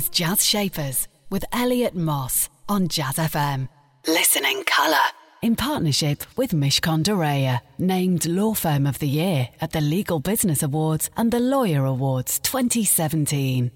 is 0.00 0.08
Jazz 0.08 0.42
Shapers 0.42 1.08
with 1.28 1.44
Elliot 1.52 1.94
Moss 1.94 2.48
on 2.70 2.88
Jazz 2.88 3.16
FM. 3.16 3.68
Listen 4.06 4.46
in 4.46 4.64
colour. 4.64 4.96
In 5.42 5.56
partnership 5.56 6.24
with 6.38 6.52
Mishcon 6.52 7.02
de 7.02 7.10
Reya, 7.10 7.60
named 7.76 8.24
Law 8.24 8.54
Firm 8.54 8.86
of 8.86 8.98
the 8.98 9.08
Year 9.08 9.50
at 9.60 9.72
the 9.72 9.82
Legal 9.82 10.18
Business 10.18 10.62
Awards 10.62 11.10
and 11.18 11.30
the 11.30 11.38
Lawyer 11.38 11.84
Awards 11.84 12.38
2017. 12.38 13.70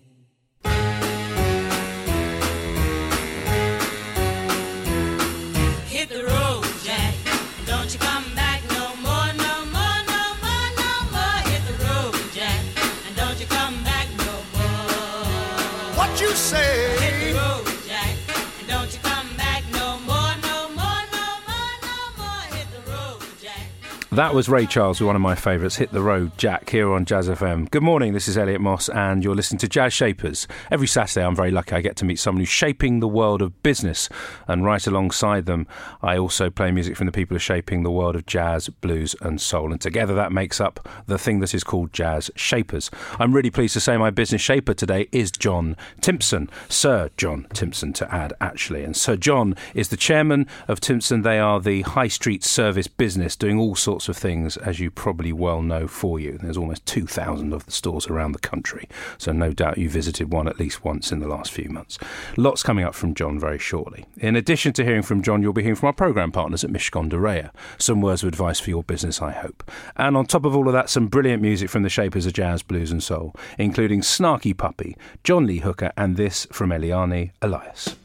That 24.14 24.32
was 24.32 24.48
Ray 24.48 24.66
Charles 24.66 25.00
one 25.00 25.16
of 25.16 25.22
my 25.22 25.34
favourites, 25.34 25.74
Hit 25.74 25.90
the 25.90 26.00
Road 26.00 26.38
Jack, 26.38 26.70
here 26.70 26.92
on 26.92 27.04
Jazz 27.04 27.28
FM. 27.28 27.68
Good 27.68 27.82
morning, 27.82 28.12
this 28.12 28.28
is 28.28 28.38
Elliot 28.38 28.60
Moss, 28.60 28.88
and 28.88 29.24
you're 29.24 29.34
listening 29.34 29.58
to 29.58 29.68
Jazz 29.68 29.92
Shapers. 29.92 30.46
Every 30.70 30.86
Saturday, 30.86 31.26
I'm 31.26 31.34
very 31.34 31.50
lucky 31.50 31.74
I 31.74 31.80
get 31.80 31.96
to 31.96 32.04
meet 32.04 32.20
someone 32.20 32.40
who's 32.40 32.48
shaping 32.48 33.00
the 33.00 33.08
world 33.08 33.42
of 33.42 33.60
business, 33.64 34.08
and 34.46 34.64
right 34.64 34.86
alongside 34.86 35.46
them, 35.46 35.66
I 36.00 36.16
also 36.16 36.48
play 36.48 36.70
music 36.70 36.96
from 36.96 37.06
the 37.06 37.12
people 37.12 37.34
who 37.34 37.38
are 37.38 37.40
shaping 37.40 37.82
the 37.82 37.90
world 37.90 38.14
of 38.14 38.24
jazz, 38.24 38.68
blues, 38.68 39.16
and 39.20 39.40
soul. 39.40 39.72
And 39.72 39.80
together, 39.80 40.14
that 40.14 40.30
makes 40.30 40.60
up 40.60 40.88
the 41.08 41.18
thing 41.18 41.40
that 41.40 41.52
is 41.52 41.64
called 41.64 41.92
Jazz 41.92 42.30
Shapers. 42.36 42.92
I'm 43.18 43.32
really 43.32 43.50
pleased 43.50 43.74
to 43.74 43.80
say 43.80 43.96
my 43.96 44.10
business 44.10 44.42
shaper 44.42 44.74
today 44.74 45.08
is 45.10 45.32
John 45.32 45.76
Timpson, 46.00 46.48
Sir 46.68 47.10
John 47.16 47.48
Timpson, 47.52 47.92
to 47.94 48.14
add, 48.14 48.32
actually. 48.40 48.84
And 48.84 48.96
Sir 48.96 49.16
John 49.16 49.56
is 49.74 49.88
the 49.88 49.96
chairman 49.96 50.46
of 50.68 50.78
Timpson. 50.78 51.22
They 51.22 51.40
are 51.40 51.58
the 51.58 51.82
high 51.82 52.06
street 52.06 52.44
service 52.44 52.86
business 52.86 53.34
doing 53.34 53.58
all 53.58 53.74
sorts 53.74 54.03
of 54.08 54.16
things, 54.16 54.56
as 54.58 54.80
you 54.80 54.90
probably 54.90 55.32
well 55.32 55.62
know 55.62 55.86
for 55.86 56.18
you. 56.18 56.38
There's 56.40 56.56
almost 56.56 56.86
2,000 56.86 57.52
of 57.52 57.66
the 57.66 57.72
stores 57.72 58.06
around 58.06 58.32
the 58.32 58.38
country, 58.38 58.88
so 59.18 59.32
no 59.32 59.52
doubt 59.52 59.78
you 59.78 59.88
visited 59.88 60.32
one 60.32 60.48
at 60.48 60.58
least 60.58 60.84
once 60.84 61.12
in 61.12 61.20
the 61.20 61.28
last 61.28 61.52
few 61.52 61.68
months. 61.68 61.98
Lots 62.36 62.62
coming 62.62 62.84
up 62.84 62.94
from 62.94 63.14
John 63.14 63.38
very 63.38 63.58
shortly. 63.58 64.06
In 64.18 64.36
addition 64.36 64.72
to 64.74 64.84
hearing 64.84 65.02
from 65.02 65.22
John, 65.22 65.42
you'll 65.42 65.52
be 65.52 65.62
hearing 65.62 65.76
from 65.76 65.88
our 65.88 65.92
programme 65.92 66.32
partners 66.32 66.64
at 66.64 66.70
Mishcon 66.70 67.08
de 67.08 67.50
Some 67.78 68.00
words 68.00 68.22
of 68.22 68.28
advice 68.28 68.60
for 68.60 68.70
your 68.70 68.84
business, 68.84 69.22
I 69.22 69.32
hope. 69.32 69.70
And 69.96 70.16
on 70.16 70.26
top 70.26 70.44
of 70.44 70.56
all 70.56 70.66
of 70.66 70.72
that, 70.74 70.90
some 70.90 71.08
brilliant 71.08 71.42
music 71.42 71.70
from 71.70 71.82
the 71.82 71.88
shapers 71.88 72.26
of 72.26 72.32
jazz, 72.32 72.62
blues, 72.62 72.90
and 72.90 73.02
soul, 73.02 73.34
including 73.58 74.00
Snarky 74.00 74.56
Puppy, 74.56 74.96
John 75.22 75.46
Lee 75.46 75.58
Hooker, 75.58 75.92
and 75.96 76.16
this 76.16 76.46
from 76.52 76.70
Eliane 76.70 77.32
Elias. 77.42 77.96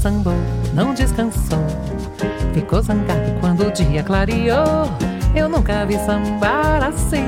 Sambou, 0.00 0.32
não 0.74 0.94
descansou. 0.94 1.58
Ficou 2.54 2.80
zangado 2.80 3.34
quando 3.40 3.66
o 3.66 3.72
dia 3.72 4.00
clareou. 4.04 4.88
Eu 5.34 5.48
nunca 5.48 5.84
vi 5.84 5.98
sambar 5.98 6.84
assim. 6.84 7.26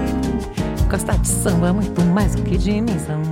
Gosta 0.89 1.19
de 1.19 1.27
samba 1.27 1.73
muito 1.73 2.01
mais 2.03 2.37
do 2.37 2.43
que 2.45 2.57
de 2.57 2.81
mim. 2.81 2.85
Descansou. 2.85 3.30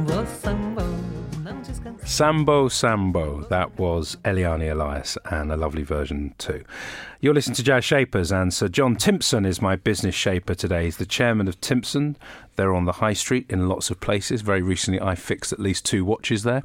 Sambo 2.18 2.66
Sambo, 2.66 3.42
that 3.42 3.78
was 3.78 4.16
Eliane 4.24 4.72
Elias, 4.72 5.16
and 5.30 5.52
a 5.52 5.56
lovely 5.56 5.84
version 5.84 6.34
too. 6.36 6.64
You're 7.20 7.32
listening 7.32 7.54
to 7.54 7.62
Jazz 7.62 7.84
Shapers, 7.84 8.32
and 8.32 8.52
Sir 8.52 8.66
John 8.66 8.96
Timpson 8.96 9.46
is 9.46 9.62
my 9.62 9.76
business 9.76 10.16
shaper 10.16 10.56
today. 10.56 10.86
He's 10.86 10.96
the 10.96 11.06
chairman 11.06 11.46
of 11.46 11.60
Timpson. 11.60 12.16
They're 12.56 12.74
on 12.74 12.86
the 12.86 12.94
high 12.94 13.12
street 13.12 13.46
in 13.48 13.68
lots 13.68 13.88
of 13.90 14.00
places. 14.00 14.40
Very 14.40 14.62
recently, 14.62 15.00
I 15.00 15.14
fixed 15.14 15.52
at 15.52 15.60
least 15.60 15.84
two 15.84 16.04
watches 16.04 16.42
there, 16.42 16.64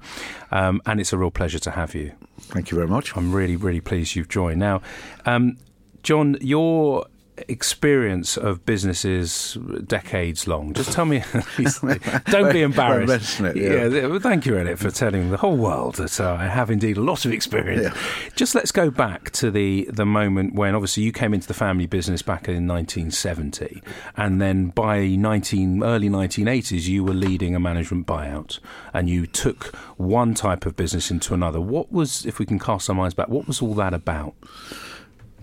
um, 0.50 0.82
and 0.88 1.00
it's 1.00 1.14
a 1.14 1.20
real 1.20 1.30
pleasure 1.30 1.60
to 1.60 1.70
have 1.70 1.94
you. 1.94 2.14
Thank 2.40 2.72
you 2.72 2.76
very 2.76 2.90
much. 2.90 3.16
I'm 3.16 3.32
really, 3.32 3.56
really 3.56 3.80
pleased 3.80 4.16
you've 4.16 4.30
joined. 4.30 4.60
Now, 4.60 4.82
um, 5.28 5.58
John, 6.02 6.36
your 6.42 7.06
experience 7.48 8.38
of 8.38 8.66
businesses 8.66 9.58
decades 9.86 10.48
long. 10.48 10.74
Just 10.74 10.92
tell 10.92 11.06
me, 11.06 11.24
don't 12.26 12.54
be 12.54 12.62
embarrassed. 12.62 13.40
it, 13.40 13.56
yeah. 13.56 14.08
well, 14.08 14.20
thank 14.20 14.46
you, 14.46 14.58
Elliot, 14.58 14.80
for 14.80 14.92
telling 14.92 15.32
the 15.32 15.38
whole 15.38 15.58
world 15.58 15.96
that 15.96 16.20
uh, 16.20 16.34
I 16.40 16.46
have 16.46 16.70
indeed 16.70 16.98
a 16.98 17.02
lot 17.02 17.26
of 17.26 17.32
experience. 17.32 17.84
Yeah. 17.84 18.30
Just 18.36 18.56
let's 18.56 18.72
go 18.72 18.90
back 18.90 19.32
to 19.32 19.50
the, 19.50 19.90
the 19.92 20.06
moment 20.06 20.54
when 20.54 20.76
obviously 20.76 21.04
you 21.04 21.12
came 21.12 21.34
into 21.34 21.48
the 21.48 21.54
family 21.54 21.88
business 21.88 22.22
back 22.22 22.48
in 22.48 22.68
1970, 22.68 23.82
and 24.16 24.42
then 24.42 24.68
by 24.68 25.08
19 25.08 25.84
early 25.84 26.10
1980s 26.10 26.88
you 26.88 27.04
were 27.04 27.14
leading 27.14 27.56
a 27.56 27.60
management 27.60 28.06
buyout, 28.06 28.60
and 28.94 29.10
you 29.10 29.26
took 29.26 29.76
one 29.98 30.34
type 30.34 30.66
of 30.66 30.76
business 30.76 31.10
into 31.10 31.34
another. 31.34 31.60
What 31.60 31.92
was, 31.92 32.26
if 32.26 32.40
we 32.40 32.46
can 32.46 32.60
cast 32.60 32.90
our 32.90 32.96
minds 32.96 33.14
back, 33.14 33.28
what 33.28 33.48
was 33.48 33.62
all 33.62 33.74
that 33.76 33.94
about? 33.94 34.36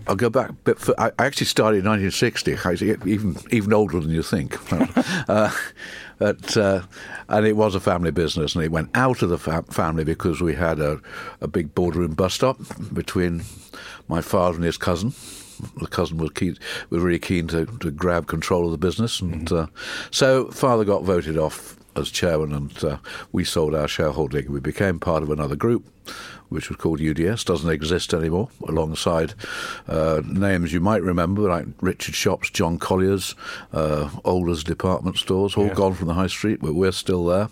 I'll 0.06 0.16
go 0.16 0.30
back 0.30 0.50
a 0.50 0.52
bit. 0.52 0.78
For, 0.78 0.98
I 0.98 1.12
actually 1.18 1.46
started 1.46 1.78
in 1.78 1.84
1960. 1.84 2.56
I 2.64 2.72
even 3.08 3.36
even 3.50 3.72
older 3.72 4.00
than 4.00 4.10
you 4.10 4.22
think. 4.22 4.58
uh, 5.28 5.50
but, 6.20 6.54
uh, 6.54 6.82
and 7.30 7.46
it 7.46 7.56
was 7.56 7.74
a 7.74 7.80
family 7.80 8.10
business, 8.10 8.54
and 8.54 8.62
it 8.62 8.70
went 8.70 8.90
out 8.94 9.22
of 9.22 9.30
the 9.30 9.38
fa- 9.38 9.64
family 9.70 10.04
because 10.04 10.42
we 10.42 10.54
had 10.54 10.78
a, 10.78 11.00
a 11.40 11.48
big 11.48 11.74
boardroom 11.74 12.12
bus 12.12 12.34
stop 12.34 12.58
between 12.92 13.42
my 14.06 14.20
father 14.20 14.56
and 14.56 14.64
his 14.64 14.76
cousin. 14.76 15.14
The 15.80 15.86
cousin 15.86 16.18
was 16.18 16.30
keen, 16.30 16.58
was 16.90 17.02
really 17.02 17.18
keen 17.18 17.48
to, 17.48 17.64
to 17.64 17.90
grab 17.90 18.26
control 18.26 18.66
of 18.66 18.72
the 18.72 18.78
business, 18.78 19.20
and 19.20 19.50
uh, 19.50 19.66
so 20.10 20.50
father 20.50 20.84
got 20.84 21.04
voted 21.04 21.38
off 21.38 21.76
as 21.96 22.10
chairman, 22.10 22.52
and 22.52 22.84
uh, 22.84 22.98
we 23.32 23.42
sold 23.42 23.74
our 23.74 23.88
shareholding. 23.88 24.52
We 24.52 24.60
became 24.60 25.00
part 25.00 25.22
of 25.22 25.30
another 25.30 25.56
group, 25.56 25.86
which 26.48 26.68
was 26.68 26.76
called 26.76 27.00
UDS, 27.00 27.44
doesn't 27.44 27.70
exist 27.70 28.12
anymore, 28.12 28.48
alongside 28.66 29.34
uh, 29.88 30.20
names 30.26 30.72
you 30.72 30.80
might 30.80 31.02
remember, 31.02 31.42
like 31.42 31.66
Richard 31.80 32.14
Shops, 32.16 32.50
John 32.50 32.76
Collier's, 32.78 33.36
uh, 33.72 34.08
Allders 34.24 34.64
department 34.64 35.16
stores, 35.16 35.56
all 35.56 35.66
Yeah. 35.66 35.74
gone 35.74 35.94
from 35.94 36.08
the 36.08 36.14
high 36.14 36.26
street, 36.26 36.58
but 36.60 36.74
we're 36.74 36.90
still 36.92 37.24
there. 37.26 37.48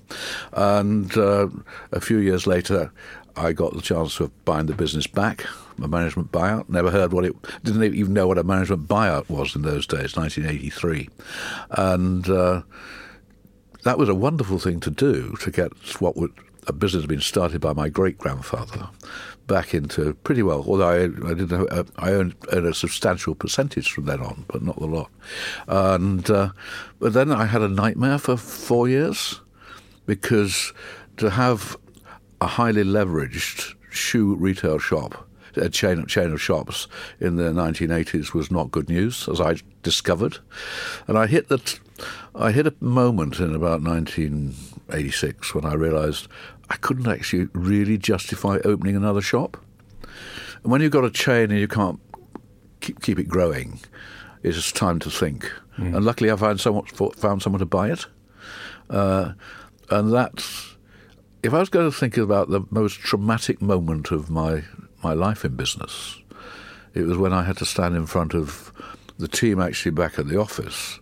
And 0.53 1.17
uh, 1.17 1.49
a 1.93 2.01
few 2.01 2.19
years 2.19 2.47
later, 2.47 2.91
I 3.37 3.53
got 3.53 3.73
the 3.75 3.81
chance 3.83 4.19
of 4.19 4.33
buying 4.45 4.67
the 4.67 4.75
business 4.75 5.07
back, 5.07 5.47
a 5.81 5.87
management 5.87 6.33
buyout. 6.33 6.69
Never 6.69 6.91
heard 6.91 7.13
what 7.13 7.25
it, 7.25 7.35
didn't 7.63 7.85
even 7.95 8.13
know 8.13 8.27
what 8.27 8.37
a 8.37 8.43
management 8.43 8.89
buyout 8.89 9.29
was 9.31 9.55
in 9.55 9.63
those 9.63 9.87
days, 9.87 10.17
1983. 10.17 11.09
And 11.71 12.29
uh, 12.29 12.63
that 13.85 13.97
was 13.97 14.09
a 14.09 14.15
wonderful 14.15 14.59
thing 14.59 14.81
to 14.81 14.91
do 14.91 15.37
to 15.41 15.53
get 15.53 15.71
what 16.01 16.17
would 16.17 16.33
a 16.69 16.73
business 16.73 17.03
had 17.03 17.09
been 17.09 17.21
started 17.21 17.61
by 17.61 17.73
my 17.73 17.89
great 17.89 18.19
grandfather 18.19 18.89
back 19.47 19.75
into 19.75 20.15
pretty 20.23 20.43
well. 20.43 20.63
Although 20.67 20.89
I, 20.89 21.31
I 21.31 21.35
didn't, 21.35 21.73
uh, 21.73 21.85
I 21.97 22.11
earned, 22.11 22.37
earned 22.53 22.67
a 22.67 22.75
substantial 22.75 23.35
percentage 23.35 23.91
from 23.91 24.05
then 24.05 24.21
on, 24.21 24.45
but 24.47 24.63
not 24.63 24.77
a 24.77 24.85
lot. 24.85 25.11
And 25.67 26.31
uh, 26.31 26.51
but 27.01 27.15
then 27.15 27.33
I 27.33 27.47
had 27.47 27.63
a 27.63 27.69
nightmare 27.69 28.19
for 28.19 28.37
four 28.37 28.89
years 28.89 29.41
because 30.07 30.73
to 31.17 31.31
have 31.31 31.77
a 32.41 32.47
highly 32.47 32.85
leveraged 32.85 33.75
shoe 33.91 34.37
retail 34.37 34.79
shop, 34.79 35.29
a 35.57 35.69
chain, 35.69 36.01
of, 36.01 36.09
chain 36.09 36.33
of 36.33 36.41
shops 36.41 36.87
in 37.21 37.37
the 37.37 37.51
1980s 37.51 38.33
was 38.33 38.51
not 38.51 38.71
good 38.71 38.89
news, 38.89 39.29
as 39.29 39.41
I 39.41 39.57
discovered. 39.83 40.39
And 41.07 41.19
I 41.19 41.27
hit 41.27 41.49
that, 41.49 41.81
I 42.35 42.53
hit 42.53 42.67
a 42.67 42.75
moment 42.81 43.41
in 43.41 43.55
about 43.55 43.83
1986 43.83 45.55
when 45.55 45.65
I 45.65 45.75
realised 45.75 46.29
I 46.71 46.77
couldn't 46.77 47.09
actually 47.09 47.49
really 47.53 47.99
justify 47.99 48.59
opening 48.65 48.97
another 48.97 49.23
shop. 49.23 49.57
And 50.63 50.73
when 50.73 50.81
you've 50.81 50.93
got 50.93 51.05
a 51.05 51.11
chain 51.11 51.51
and 51.51 51.59
you 51.59 51.69
can't 51.69 52.01
keep, 52.81 53.01
keep 53.01 53.19
it 53.19 53.29
growing, 53.29 53.81
it's 54.43 54.73
time 54.73 54.99
to 55.01 55.11
think. 55.11 55.51
And 55.95 56.05
luckily, 56.05 56.31
I 56.31 56.37
found 56.37 56.61
someone 56.61 56.87
found 56.87 57.43
someone 57.43 57.61
to 57.61 57.67
buy 57.67 57.91
it. 57.91 58.07
Uh, 58.91 59.33
and 59.91 60.13
that's 60.13 60.77
if 61.43 61.55
I 61.55 61.61
was 61.61 61.69
going 61.69 61.91
to 61.91 61.97
think 61.97 62.17
about 62.17 62.51
the 62.51 62.63
most 62.71 62.99
traumatic 62.99 63.63
moment 63.63 64.11
of 64.11 64.29
my 64.29 64.65
my 65.03 65.13
life 65.13 65.45
in 65.45 65.55
business, 65.55 66.19
it 66.95 67.03
was 67.03 67.17
when 67.17 67.33
I 67.33 67.45
had 67.45 67.57
to 67.59 67.65
stand 67.65 67.95
in 67.95 68.07
front 68.07 68.35
of 68.35 68.73
the 69.19 69.29
team 69.29 69.61
actually 69.61 69.93
back 69.93 70.19
at 70.19 70.27
the 70.29 70.39
office 70.39 70.99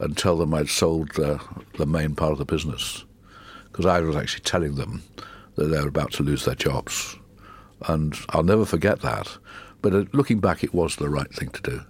and 0.00 0.16
tell 0.16 0.36
them 0.36 0.52
I'd 0.52 0.68
sold 0.68 1.18
uh, 1.18 1.38
the 1.78 1.86
main 1.86 2.14
part 2.14 2.32
of 2.32 2.38
the 2.38 2.44
business 2.44 3.05
because 3.76 3.84
I 3.84 4.00
was 4.00 4.16
actually 4.16 4.40
telling 4.40 4.76
them 4.76 5.02
that 5.56 5.66
they 5.66 5.78
were 5.78 5.88
about 5.88 6.12
to 6.12 6.22
lose 6.22 6.46
their 6.46 6.54
jobs, 6.54 7.14
and 7.88 8.14
I'll 8.30 8.42
never 8.42 8.64
forget 8.64 9.02
that. 9.02 9.36
But 9.82 9.92
uh, 9.92 10.04
looking 10.12 10.40
back, 10.40 10.64
it 10.64 10.72
was 10.72 10.96
the 10.96 11.10
right 11.10 11.30
thing 11.30 11.50
to 11.50 11.60
do. 11.60 11.82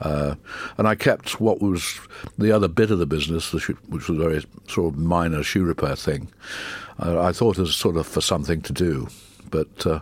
Uh, 0.00 0.34
and 0.78 0.88
I 0.88 0.96
kept 0.96 1.40
what 1.40 1.62
was 1.62 2.00
the 2.36 2.50
other 2.50 2.66
bit 2.66 2.90
of 2.90 2.98
the 2.98 3.06
business, 3.06 3.52
which 3.52 3.68
was 3.88 4.08
a 4.08 4.14
very 4.14 4.44
sort 4.66 4.94
of 4.94 4.98
minor 4.98 5.44
shoe 5.44 5.62
repair 5.62 5.94
thing. 5.94 6.26
Uh, 6.98 7.20
I 7.20 7.30
thought 7.30 7.56
was 7.56 7.76
sort 7.76 7.96
of 7.96 8.08
for 8.08 8.20
something 8.20 8.60
to 8.62 8.72
do, 8.72 9.06
but 9.48 9.86
uh, 9.86 10.00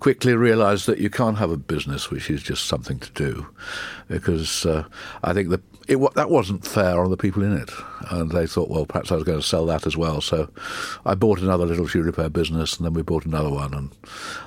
quickly 0.00 0.34
realised 0.34 0.86
that 0.86 0.98
you 0.98 1.10
can't 1.10 1.38
have 1.38 1.50
a 1.50 1.56
business 1.56 2.10
which 2.10 2.30
is 2.30 2.42
just 2.42 2.66
something 2.66 2.98
to 3.00 3.10
do, 3.12 3.46
because 4.08 4.66
uh, 4.66 4.84
I 5.22 5.32
think 5.32 5.50
that 5.50 5.60
it, 5.88 5.96
that 6.14 6.30
wasn't 6.30 6.66
fair 6.66 7.02
on 7.02 7.10
the 7.10 7.16
people 7.16 7.42
in 7.42 7.56
it, 7.56 7.70
and 8.10 8.30
they 8.30 8.46
thought, 8.46 8.68
well, 8.68 8.86
perhaps 8.86 9.10
I 9.10 9.14
was 9.14 9.24
going 9.24 9.40
to 9.40 9.46
sell 9.46 9.66
that 9.66 9.86
as 9.86 9.96
well. 9.96 10.20
So 10.20 10.50
I 11.06 11.14
bought 11.14 11.40
another 11.40 11.66
little 11.66 11.86
shoe 11.86 12.02
repair 12.02 12.28
business, 12.28 12.76
and 12.76 12.84
then 12.84 12.94
we 12.94 13.02
bought 13.02 13.24
another 13.24 13.50
one, 13.50 13.74
and 13.74 13.90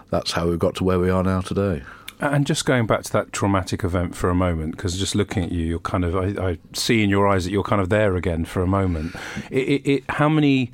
that's 0.09 0.33
how 0.33 0.47
we 0.47 0.57
got 0.57 0.75
to 0.75 0.83
where 0.83 0.99
we 0.99 1.09
are 1.09 1.23
now 1.23 1.41
today. 1.41 1.83
And 2.19 2.45
just 2.45 2.65
going 2.65 2.85
back 2.85 3.01
to 3.01 3.11
that 3.13 3.33
traumatic 3.33 3.83
event 3.83 4.15
for 4.15 4.29
a 4.29 4.35
moment, 4.35 4.77
because 4.77 4.99
just 4.99 5.15
looking 5.15 5.43
at 5.43 5.51
you, 5.51 5.65
you're 5.65 5.79
kind 5.79 6.05
of, 6.05 6.15
I, 6.15 6.49
I 6.49 6.57
see 6.73 7.03
in 7.03 7.09
your 7.09 7.27
eyes 7.27 7.45
that 7.45 7.51
you're 7.51 7.63
kind 7.63 7.81
of 7.81 7.89
there 7.89 8.15
again 8.15 8.45
for 8.45 8.61
a 8.61 8.67
moment. 8.67 9.15
It, 9.49 9.67
it, 9.67 9.89
it, 9.89 10.03
how 10.07 10.29
many, 10.29 10.71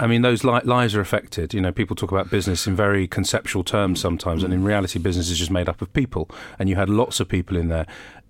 I 0.00 0.06
mean, 0.06 0.22
those 0.22 0.44
li- 0.44 0.62
lives 0.64 0.94
are 0.94 1.00
affected. 1.00 1.52
You 1.52 1.60
know, 1.60 1.72
people 1.72 1.94
talk 1.94 2.10
about 2.10 2.30
business 2.30 2.66
in 2.66 2.74
very 2.74 3.06
conceptual 3.06 3.62
terms 3.62 4.00
sometimes, 4.00 4.42
and 4.42 4.52
in 4.52 4.64
reality, 4.64 4.98
business 4.98 5.28
is 5.28 5.38
just 5.38 5.50
made 5.50 5.68
up 5.68 5.82
of 5.82 5.92
people, 5.92 6.30
and 6.58 6.70
you 6.70 6.76
had 6.76 6.88
lots 6.88 7.20
of 7.20 7.28
people 7.28 7.56
in 7.56 7.68
there. 7.68 7.86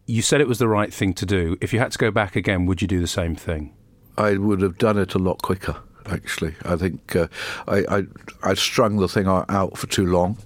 You 0.07 0.21
said 0.21 0.41
it 0.41 0.49
was 0.49 0.59
the 0.59 0.67
right 0.67 0.93
thing 0.93 1.15
to 1.15 1.25
do. 1.25 1.57
If 1.61 1.73
you 1.73 1.79
had 1.79 1.93
to 1.93 1.99
go 1.99 2.11
back 2.11 2.35
again, 2.35 2.67
would 2.67 2.83
you 2.83 2.89
do 2.89 3.01
the 3.01 3.07
same 3.07 3.37
thing? 3.37 3.73
I 4.19 4.37
would 4.37 4.61
have 4.63 4.79
done 4.79 4.99
it 4.99 5.15
a 5.15 5.19
lot 5.19 5.43
quicker. 5.43 5.77
Actually, 6.07 6.57
I 6.65 6.75
think 6.77 7.15
uh, 7.15 7.29
I, 7.69 7.85
I 7.89 8.03
I 8.43 8.55
strung 8.55 8.97
the 8.97 9.07
thing 9.07 9.27
out 9.27 9.79
for 9.79 9.87
too 9.87 10.07
long. 10.07 10.39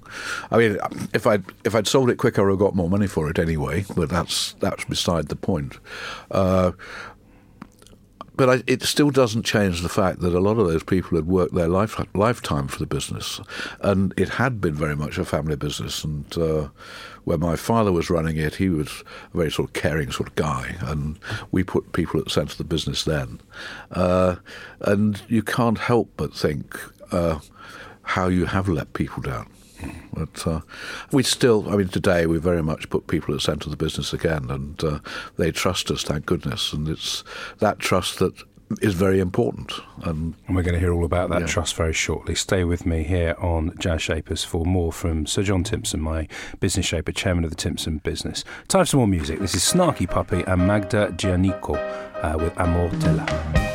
I 0.50 0.59
mean, 0.59 0.79
if 1.15 1.26
I 1.26 1.38
if 1.65 1.75
I'd 1.75 1.87
sold 1.87 2.11
it 2.11 2.17
quicker, 2.17 2.43
I 2.43 2.44
would 2.44 2.50
have 2.50 2.59
got 2.59 2.75
more 2.75 2.91
money 2.91 3.06
for 3.06 3.31
it 3.31 3.38
anyway. 3.38 3.87
But 3.97 4.11
that's 4.11 4.55
that's 4.55 4.85
beside 4.85 5.29
the 5.29 5.37
point. 5.37 5.79
Uh, 6.31 6.73
but 8.36 8.50
I, 8.50 8.62
it 8.66 8.82
still 8.82 9.10
doesn't 9.10 9.44
change 9.44 9.81
the 9.81 9.88
fact 9.88 10.20
that 10.20 10.34
a 10.34 10.40
lot 10.40 10.58
of 10.58 10.66
those 10.66 10.82
people 10.82 11.16
had 11.16 11.26
worked 11.26 11.54
their 11.54 11.69
life, 11.69 11.98
lifetime 12.14 12.69
for 12.69 12.78
the 12.78 12.86
business, 12.86 13.40
and 13.81 14.12
it 14.16 14.31
had 14.31 14.60
been 14.60 14.75
very 14.75 14.96
much 14.96 15.19
a 15.19 15.25
family 15.25 15.56
business. 15.56 16.02
And 16.04 16.36
uh, 16.36 16.69
when 17.25 17.40
my 17.40 17.56
father 17.56 17.92
was 17.92 18.10
running 18.10 18.36
it, 18.36 18.56
he 18.56 18.69
was 18.69 19.04
a 19.32 19.36
very 19.36 19.50
sort 19.50 19.70
of 19.70 19.75
caring 19.75 20.10
sort 20.10 20.28
of 20.28 20.34
guy, 20.34 20.76
and 20.81 21.19
we 21.52 21.62
put 21.62 21.92
people 21.92 22.19
at 22.19 22.25
the 22.25 22.31
centre 22.31 22.52
of 22.52 22.58
the 22.58 22.64
business 22.64 23.04
then. 23.04 23.40
Uh, 23.92 24.37
and 24.80 25.22
you 25.28 25.42
can't 25.42 25.78
help 25.78 26.10
but 26.16 26.34
think 26.34 26.78
uh, 27.12 27.38
how 28.02 28.28
you 28.28 28.46
have 28.46 28.69
let 28.69 28.92
people 28.92 29.22
down. 29.22 29.48
But 30.12 30.47
uh, 30.47 30.61
we 31.12 31.23
still, 31.23 31.69
I 31.69 31.76
mean, 31.76 31.88
today 31.88 32.26
we 32.26 32.38
very 32.38 32.62
much 32.62 32.88
put 32.91 33.06
people 33.06 33.35
at 33.35 33.38
the 33.38 33.44
centre 33.44 33.67
of 33.67 33.71
the 33.71 33.85
business 33.85 34.12
again, 34.12 34.50
and 34.50 34.82
uh, 34.85 34.99
they 35.37 35.50
trust 35.50 35.91
us, 35.91 36.03
thank 36.05 36.26
goodness. 36.26 36.73
And 36.73 36.88
it's 36.88 37.25
that 37.59 37.79
trust 37.81 38.19
that 38.21 38.32
is 38.81 38.94
very 38.94 39.21
important. 39.21 39.73
And 40.03 40.35
And 40.47 40.56
we're 40.56 40.62
going 40.62 40.75
to 40.75 40.81
hear 40.81 40.93
all 40.93 41.05
about 41.05 41.29
that 41.31 41.41
Yeah. 41.43 41.47
trust 41.47 41.76
very 41.76 41.93
shortly. 41.93 42.35
Stay 42.35 42.65
with 42.65 42.87
me 42.87 43.03
here 43.05 43.35
on 43.38 43.75
Jazz 43.79 44.03
Shapers 44.03 44.43
for 44.44 44.65
more 44.65 44.93
from 44.93 45.26
Sir 45.26 45.43
John 45.43 45.65
Timpson, 45.65 46.00
my 46.00 46.29
business 46.61 46.87
shaper, 46.87 47.12
chairman 47.12 47.44
of 47.44 47.50
the 47.50 47.56
Timpson 47.56 47.99
business. 47.99 48.43
Time 48.69 48.82
for 48.82 48.87
some 48.87 48.99
more 48.99 49.06
music. 49.09 49.38
This 49.41 49.55
is 49.55 49.62
Snarky 49.62 50.09
Puppy 50.09 50.43
and 50.47 50.67
Magda 50.67 51.09
Giannikou 51.17 51.76
uh, 52.23 52.38
with 52.38 52.59
Amor 52.59 52.91
Tella. 53.00 53.74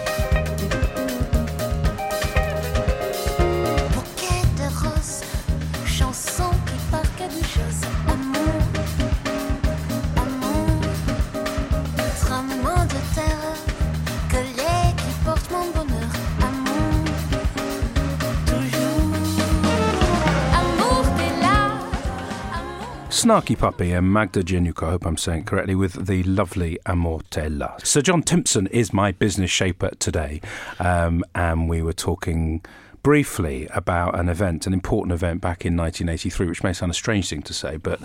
Snarky 23.29 23.55
Puppy 23.55 23.91
and 23.91 24.11
Magda 24.11 24.41
Giannikou, 24.41 24.87
I 24.87 24.89
hope 24.89 25.05
I'm 25.05 25.15
saying 25.15 25.41
it 25.41 25.45
correctly, 25.45 25.75
with 25.75 26.07
the 26.07 26.23
lovely 26.23 26.79
Amour 26.87 27.21
T'es 27.29 27.47
Là. 27.47 27.77
Sir 27.85 28.01
John 28.01 28.23
Timpson 28.23 28.65
is 28.65 28.91
my 28.91 29.11
business 29.11 29.51
shaper 29.51 29.91
today, 29.99 30.41
um, 30.79 31.23
and 31.35 31.69
we 31.69 31.83
were 31.83 31.93
talking 31.93 32.65
briefly 33.03 33.67
about 33.73 34.17
an 34.19 34.29
event, 34.29 34.67
an 34.67 34.73
important 34.73 35.13
event 35.13 35.41
back 35.41 35.65
in 35.65 35.75
1983, 35.75 36.47
which 36.47 36.63
may 36.63 36.73
sound 36.73 36.91
a 36.91 36.95
strange 36.95 37.29
thing 37.29 37.41
to 37.43 37.53
say, 37.53 37.77
but 37.77 37.99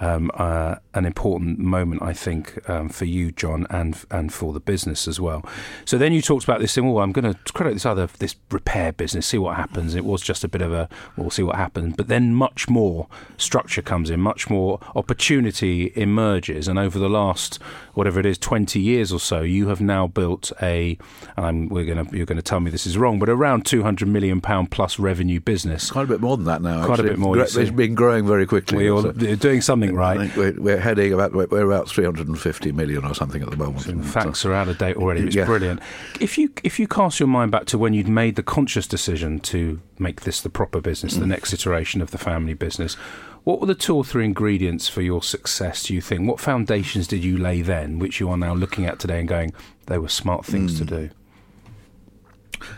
um, 0.00 0.30
uh, 0.34 0.76
an 0.94 1.06
important 1.06 1.58
moment, 1.58 2.02
I 2.02 2.12
think, 2.12 2.68
um, 2.68 2.88
for 2.88 3.04
you, 3.04 3.30
John, 3.32 3.66
and 3.70 4.02
and 4.10 4.32
for 4.32 4.52
the 4.52 4.60
business 4.60 5.06
as 5.06 5.20
well. 5.20 5.44
So 5.84 5.98
then 5.98 6.12
you 6.12 6.22
talked 6.22 6.44
about 6.44 6.60
this 6.60 6.74
thing. 6.74 6.90
Well, 6.90 7.02
I'm 7.02 7.12
going 7.12 7.32
to 7.32 7.52
credit 7.52 7.74
this 7.74 7.86
other 7.86 8.08
this 8.18 8.36
repair 8.50 8.92
business, 8.92 9.26
see 9.26 9.38
what 9.38 9.56
happens. 9.56 9.94
It 9.94 10.04
was 10.04 10.22
just 10.22 10.44
a 10.44 10.48
bit 10.48 10.62
of 10.62 10.72
a 10.72 10.88
we'll 11.16 11.30
see 11.30 11.42
what 11.42 11.56
happens, 11.56 11.94
but 11.96 12.08
then 12.08 12.34
much 12.34 12.68
more 12.68 13.08
structure 13.36 13.82
comes 13.82 14.10
in, 14.10 14.20
much 14.20 14.50
more 14.50 14.80
opportunity 14.94 15.92
emerges, 15.96 16.68
and 16.68 16.78
over 16.78 16.98
the 16.98 17.10
last 17.10 17.58
whatever 18.00 18.18
it 18.18 18.24
is, 18.26 18.38
20 18.38 18.80
years 18.80 19.12
or 19.12 19.20
so, 19.20 19.42
you 19.42 19.68
have 19.68 19.80
now 19.80 20.06
built 20.06 20.50
a. 20.62 20.96
And 21.36 21.46
I'm, 21.46 21.68
we're 21.68 21.84
going 21.84 22.04
to 22.06 22.16
you're 22.16 22.26
going 22.26 22.36
to 22.36 22.42
tell 22.42 22.58
me 22.60 22.70
this 22.70 22.86
is 22.86 22.96
wrong, 22.96 23.18
but 23.18 23.28
around 23.28 23.66
200 23.66 24.08
million 24.08 24.40
pound 24.40 24.70
plus 24.70 24.98
revenue 24.98 25.38
business. 25.40 25.90
quite 25.90 26.04
a 26.04 26.08
bit 26.08 26.20
more 26.20 26.36
than 26.36 26.46
that 26.46 26.62
now. 26.62 26.84
Quite 26.86 27.00
a 27.00 27.02
bit 27.02 27.18
more, 27.18 27.38
It's 27.38 27.52
see. 27.54 27.68
been 27.70 27.94
growing 27.94 28.26
very 28.26 28.46
quickly. 28.46 28.78
We 28.78 28.90
all 28.90 29.02
So- 29.02 29.10
are 29.10 29.36
doing 29.36 29.60
something 29.60 29.94
right. 29.94 30.34
we're, 30.36 30.54
we're 30.58 30.80
heading 30.80 31.12
about 31.12 31.32
we're 31.34 31.66
about 31.70 31.88
350 31.88 32.72
million 32.72 33.04
or 33.04 33.14
something 33.14 33.42
at 33.42 33.50
the 33.50 33.56
moment. 33.56 33.86
And, 33.86 34.00
uh, 34.02 34.06
facts 34.06 34.44
are 34.46 34.52
out 34.54 34.68
of 34.68 34.78
date 34.78 34.96
already. 34.96 35.20
It's 35.26 35.36
Yeah. 35.36 35.44
brilliant. 35.44 35.80
If 36.20 36.38
you 36.38 36.50
if 36.64 36.78
you 36.80 36.88
cast 36.88 37.20
your 37.20 37.28
mind 37.28 37.50
back 37.52 37.66
to 37.66 37.78
when 37.78 37.92
you'd 37.94 38.08
made 38.08 38.36
the 38.36 38.42
conscious 38.42 38.86
decision 38.86 39.40
to 39.40 39.80
make 39.98 40.22
this 40.22 40.40
the 40.40 40.48
proper 40.50 40.80
business, 40.80 41.14
Mm. 41.16 41.20
the 41.20 41.26
next 41.26 41.52
iteration 41.52 42.00
of 42.00 42.10
the 42.10 42.18
family 42.18 42.54
business, 42.54 42.96
what 43.44 43.60
were 43.60 43.66
the 43.66 43.74
two 43.74 43.96
or 43.96 44.04
three 44.04 44.24
ingredients 44.24 44.88
for 44.88 45.02
your 45.02 45.22
success? 45.22 45.84
Do 45.84 45.94
you 45.94 46.00
think? 46.00 46.28
What 46.28 46.40
foundations 46.40 47.06
did 47.08 47.24
you 47.24 47.36
lay 47.38 47.62
then, 47.62 47.98
which 47.98 48.20
you 48.20 48.28
are 48.30 48.36
now 48.36 48.54
looking 48.54 48.86
at 48.86 48.98
today 48.98 49.20
and 49.20 49.28
going, 49.28 49.52
they 49.86 49.98
were 49.98 50.08
smart 50.08 50.44
things 50.44 50.74
Mm. 50.74 50.78
to 50.78 50.84
do? 50.84 51.10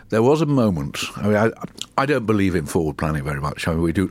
There 0.09 0.23
was 0.23 0.41
a 0.41 0.45
moment. 0.45 0.97
I 1.17 1.21
mean, 1.27 1.35
I, 1.35 1.51
I 1.97 2.05
don't 2.05 2.25
believe 2.25 2.55
in 2.55 2.65
forward 2.65 2.97
planning 2.97 3.23
very 3.23 3.41
much. 3.41 3.67
I 3.67 3.71
mean, 3.73 3.81
we 3.81 3.91
do 3.91 4.09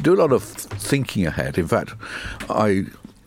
do 0.00 0.14
a 0.14 0.18
lot 0.20 0.32
of 0.32 0.42
thinking 0.42 1.26
ahead. 1.26 1.58
In 1.58 1.68
fact, 1.68 1.92
I 2.50 2.86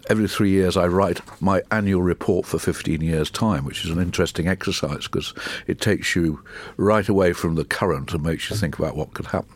every 0.09 0.27
three 0.27 0.49
years 0.51 0.75
I 0.77 0.87
write 0.87 1.21
my 1.41 1.63
annual 1.71 2.01
report 2.03 2.45
for 2.45 2.59
15 2.59 3.01
years' 3.01 3.31
time, 3.31 3.63
which 3.65 3.85
is 3.85 3.91
an 3.91 3.99
interesting 4.01 4.47
exercise 4.47 5.07
because 5.07 5.33
it 5.67 5.79
takes 5.81 6.15
you 6.15 6.43
right 6.77 7.07
away 7.07 7.33
from 7.33 7.55
the 7.55 7.63
current 7.65 8.13
and 8.13 8.21
makes 8.23 8.49
you 8.49 8.55
think 8.55 8.77
about 8.77 8.95
what 8.95 9.13
could 9.13 9.27
happen. 9.27 9.55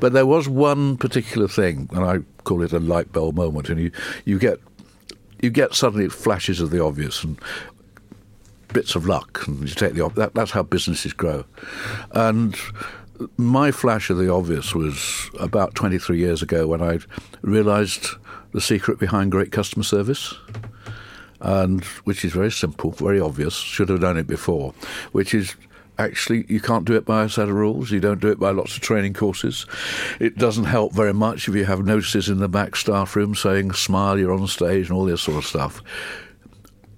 But 0.00 0.12
there 0.12 0.26
was 0.26 0.48
one 0.48 0.96
particular 0.96 1.48
thing, 1.48 1.88
and 1.92 2.04
I 2.04 2.18
call 2.44 2.62
it 2.62 2.72
a 2.72 2.78
light 2.78 3.12
bulb 3.12 3.36
moment, 3.36 3.68
and 3.68 3.80
you 3.80 3.90
you 4.24 4.38
get 4.38 4.60
you 5.40 5.50
get 5.50 5.74
suddenly 5.74 6.08
flashes 6.08 6.60
of 6.60 6.70
the 6.70 6.82
obvious 6.82 7.22
and 7.24 7.38
bits 8.72 8.94
of 8.94 9.06
luck, 9.06 9.46
and 9.46 9.60
you 9.60 9.74
take 9.74 9.94
the 9.94 10.08
that, 10.16 10.34
that's 10.34 10.50
how 10.50 10.62
businesses 10.62 11.12
grow. 11.12 11.44
And 12.12 12.56
my 13.36 13.70
flash 13.70 14.10
of 14.10 14.18
the 14.18 14.30
obvious 14.30 14.74
was 14.74 15.30
about 15.40 15.74
23 15.74 16.18
years 16.18 16.42
ago 16.42 16.66
when 16.66 16.82
I 16.82 16.98
realised 17.42 18.08
the 18.52 18.60
secret 18.60 18.98
behind 18.98 19.32
great 19.32 19.52
customer 19.52 19.84
service. 19.84 20.34
And 21.40 21.84
which 22.04 22.24
is 22.24 22.32
very 22.32 22.50
simple, 22.50 22.92
very 22.92 23.20
obvious. 23.20 23.54
Should 23.54 23.90
have 23.90 24.00
done 24.00 24.16
it 24.16 24.26
before. 24.26 24.72
Which 25.12 25.34
is 25.34 25.54
actually 25.98 26.44
you 26.48 26.60
can't 26.60 26.84
do 26.84 26.94
it 26.94 27.04
by 27.04 27.24
a 27.24 27.28
set 27.28 27.48
of 27.48 27.54
rules. 27.54 27.90
You 27.90 28.00
don't 28.00 28.20
do 28.20 28.28
it 28.30 28.38
by 28.38 28.50
lots 28.50 28.76
of 28.76 28.82
training 28.82 29.14
courses. 29.14 29.66
It 30.20 30.36
doesn't 30.36 30.64
help 30.64 30.92
very 30.92 31.14
much 31.14 31.48
if 31.48 31.54
you 31.54 31.64
have 31.64 31.84
notices 31.84 32.28
in 32.28 32.38
the 32.38 32.48
back 32.48 32.76
staff 32.76 33.16
room 33.16 33.34
saying 33.34 33.72
"smile, 33.72 34.18
you're 34.18 34.32
on 34.32 34.46
stage" 34.46 34.88
and 34.88 34.96
all 34.96 35.04
this 35.04 35.22
sort 35.22 35.38
of 35.38 35.44
stuff 35.44 35.82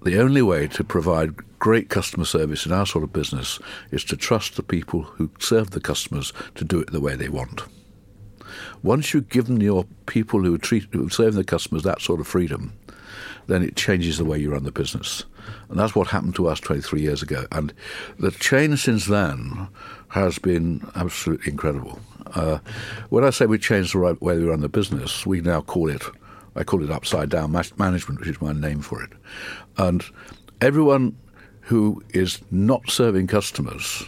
the 0.03 0.19
only 0.19 0.41
way 0.41 0.67
to 0.67 0.83
provide 0.83 1.35
great 1.59 1.89
customer 1.89 2.25
service 2.25 2.65
in 2.65 2.71
our 2.71 2.85
sort 2.85 3.03
of 3.03 3.11
business 3.11 3.59
is 3.91 4.03
to 4.05 4.15
trust 4.15 4.55
the 4.55 4.63
people 4.63 5.03
who 5.03 5.29
serve 5.39 5.71
the 5.71 5.81
customers 5.81 6.31
to 6.55 6.63
do 6.63 6.79
it 6.79 6.91
the 6.91 7.01
way 7.01 7.15
they 7.15 7.29
want. 7.29 7.63
Once 8.81 9.13
you've 9.13 9.29
given 9.29 9.59
your 9.59 9.85
people 10.05 10.41
who 10.41 10.57
treat 10.57 10.87
who 10.93 11.09
serve 11.09 11.33
the 11.33 11.43
customers 11.43 11.83
that 11.83 12.01
sort 12.01 12.19
of 12.19 12.27
freedom, 12.27 12.73
then 13.49 13.63
it 13.63 13.75
changes 13.75 14.17
the 14.17 14.25
way 14.25 14.37
you 14.37 14.51
run 14.51 14.63
the 14.63 14.71
business. 14.71 15.25
And 15.69 15.79
that's 15.79 15.95
what 15.95 16.07
happened 16.07 16.35
to 16.35 16.47
us 16.47 16.59
23 16.59 17.01
years 17.01 17.21
ago. 17.21 17.45
And 17.51 17.73
the 18.17 18.31
change 18.31 18.83
since 18.83 19.07
then 19.07 19.67
has 20.09 20.39
been 20.39 20.87
absolutely 20.95 21.51
incredible. 21.51 21.99
Uh, 22.33 22.59
when 23.09 23.23
I 23.23 23.31
say 23.31 23.47
we 23.47 23.57
changed 23.57 23.93
the 23.93 23.99
right 23.99 24.19
way 24.21 24.37
we 24.37 24.45
run 24.45 24.61
the 24.61 24.69
business, 24.69 25.25
we 25.25 25.41
now 25.41 25.61
call 25.61 25.89
it, 25.89 26.03
I 26.55 26.63
call 26.63 26.83
it 26.83 26.91
upside 26.91 27.29
down 27.29 27.51
management, 27.51 28.19
which 28.19 28.29
is 28.29 28.41
my 28.41 28.53
name 28.53 28.81
for 28.81 29.01
it. 29.03 29.11
And 29.77 30.03
everyone 30.61 31.17
who 31.61 32.03
is 32.09 32.39
not 32.51 32.89
serving 32.89 33.27
customers 33.27 34.03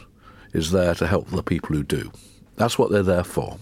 is 0.54 0.72
there 0.72 0.96
to 0.96 1.08
help 1.08 1.30
the 1.30 1.44
people 1.44 1.76
who 1.76 1.84
do. 1.84 2.12
That's 2.58 2.78
what 2.78 2.92
they're 2.92 3.04
there 3.04 3.24
for. 3.24 3.58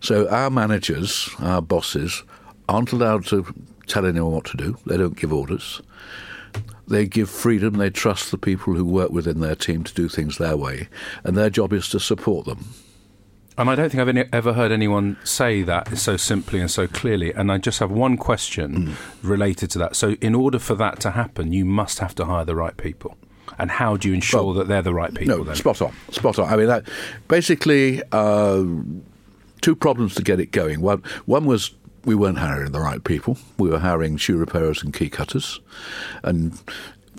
So 0.00 0.28
our 0.28 0.50
managers, 0.50 1.30
our 1.40 1.62
bosses, 1.62 2.22
aren't 2.68 2.92
allowed 2.92 3.24
to 3.26 3.46
tell 3.88 4.06
anyone 4.06 4.32
what 4.32 4.44
to 4.46 4.56
do. 4.56 4.76
They 4.86 4.96
don't 4.96 5.16
give 5.16 5.32
orders. 5.32 5.80
They 6.86 7.06
give 7.06 7.28
freedom. 7.28 7.74
They 7.74 7.90
trust 7.90 8.30
the 8.30 8.38
people 8.38 8.74
who 8.74 8.84
work 8.84 9.10
within 9.10 9.40
their 9.40 9.54
team 9.54 9.84
to 9.84 9.92
do 9.94 10.08
things 10.08 10.38
their 10.38 10.56
way, 10.56 10.88
and 11.24 11.36
their 11.36 11.50
job 11.50 11.72
is 11.72 11.88
to 11.90 12.00
support 12.00 12.46
them. 12.46 12.64
And 13.58 13.68
I 13.68 13.74
don't 13.74 13.90
think 13.90 14.00
I've 14.00 14.08
any, 14.08 14.24
ever 14.32 14.52
heard 14.52 14.70
anyone 14.70 15.16
say 15.24 15.62
that 15.62 15.98
so 15.98 16.16
simply 16.16 16.60
and 16.60 16.70
so 16.70 16.86
clearly. 16.86 17.32
And 17.32 17.50
I 17.50 17.58
just 17.58 17.80
have 17.80 17.90
one 17.90 18.16
question 18.16 18.96
related 19.20 19.68
to 19.72 19.78
that. 19.80 19.96
So, 19.96 20.12
in 20.20 20.34
order 20.36 20.60
for 20.60 20.76
that 20.76 21.00
to 21.00 21.10
happen, 21.10 21.52
you 21.52 21.64
must 21.64 21.98
have 21.98 22.14
to 22.16 22.24
hire 22.24 22.44
the 22.44 22.54
right 22.54 22.76
people. 22.76 23.16
And 23.58 23.72
how 23.72 23.96
do 23.96 24.08
you 24.08 24.14
ensure 24.14 24.44
Well, 24.44 24.54
that 24.54 24.68
they're 24.68 24.80
the 24.82 24.94
right 24.94 25.12
people 25.12 25.38
No, 25.38 25.44
then? 25.44 25.56
spot 25.56 25.82
on, 25.82 25.92
spot 26.12 26.38
on. 26.38 26.48
I 26.52 26.56
mean, 26.56 26.68
that, 26.68 26.84
basically, 27.26 28.00
uh, 28.12 28.62
two 29.60 29.74
problems 29.74 30.14
to 30.14 30.22
get 30.22 30.38
it 30.38 30.52
going. 30.52 30.80
One, 30.80 31.02
one 31.26 31.44
was 31.44 31.72
we 32.04 32.14
weren't 32.14 32.38
hiring 32.38 32.72
the 32.72 32.80
right 32.80 33.02
people. 33.02 33.38
We 33.58 33.70
were 33.70 33.78
hiring 33.78 34.16
shoe 34.16 34.36
repairers 34.36 34.82
and 34.82 34.92
key 34.94 35.08
cutters, 35.10 35.60
and 36.22 36.58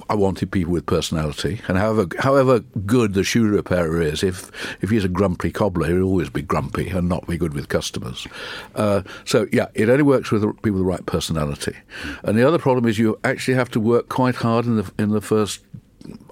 I 0.10 0.16
wanted 0.16 0.52
people 0.52 0.74
with 0.74 0.86
personality. 0.86 1.62
And 1.68 1.78
however, 1.78 2.08
however 2.20 2.60
good 2.86 3.14
the 3.14 3.24
shoe 3.24 3.48
repairer 3.48 4.02
is, 4.02 4.24
if 4.24 4.52
if 4.82 4.90
he's 4.90 5.06
a 5.06 5.10
grumpy 5.10 5.52
cobbler, 5.52 5.88
he'll 5.88 6.04
always 6.04 6.30
be 6.30 6.42
grumpy 6.42 6.90
and 6.90 7.10
not 7.10 7.28
be 7.28 7.38
good 7.38 7.54
with 7.54 7.70
customers. 7.70 8.28
Uh, 8.76 9.04
so 9.26 9.48
yeah, 9.52 9.68
it 9.74 9.90
only 9.90 10.04
works 10.04 10.32
with 10.32 10.42
people 10.42 10.80
with 10.80 10.82
the 10.82 10.86
right 10.86 11.06
personality. 11.06 11.76
And 12.24 12.38
the 12.38 12.48
other 12.48 12.60
problem 12.60 12.88
is 12.88 12.98
you 12.98 13.20
actually 13.24 13.56
have 13.56 13.70
to 13.72 13.80
work 13.80 14.10
quite 14.10 14.36
hard 14.36 14.66
in 14.66 14.78
the 14.78 14.92
in 14.98 15.10
the 15.10 15.22
first 15.22 15.62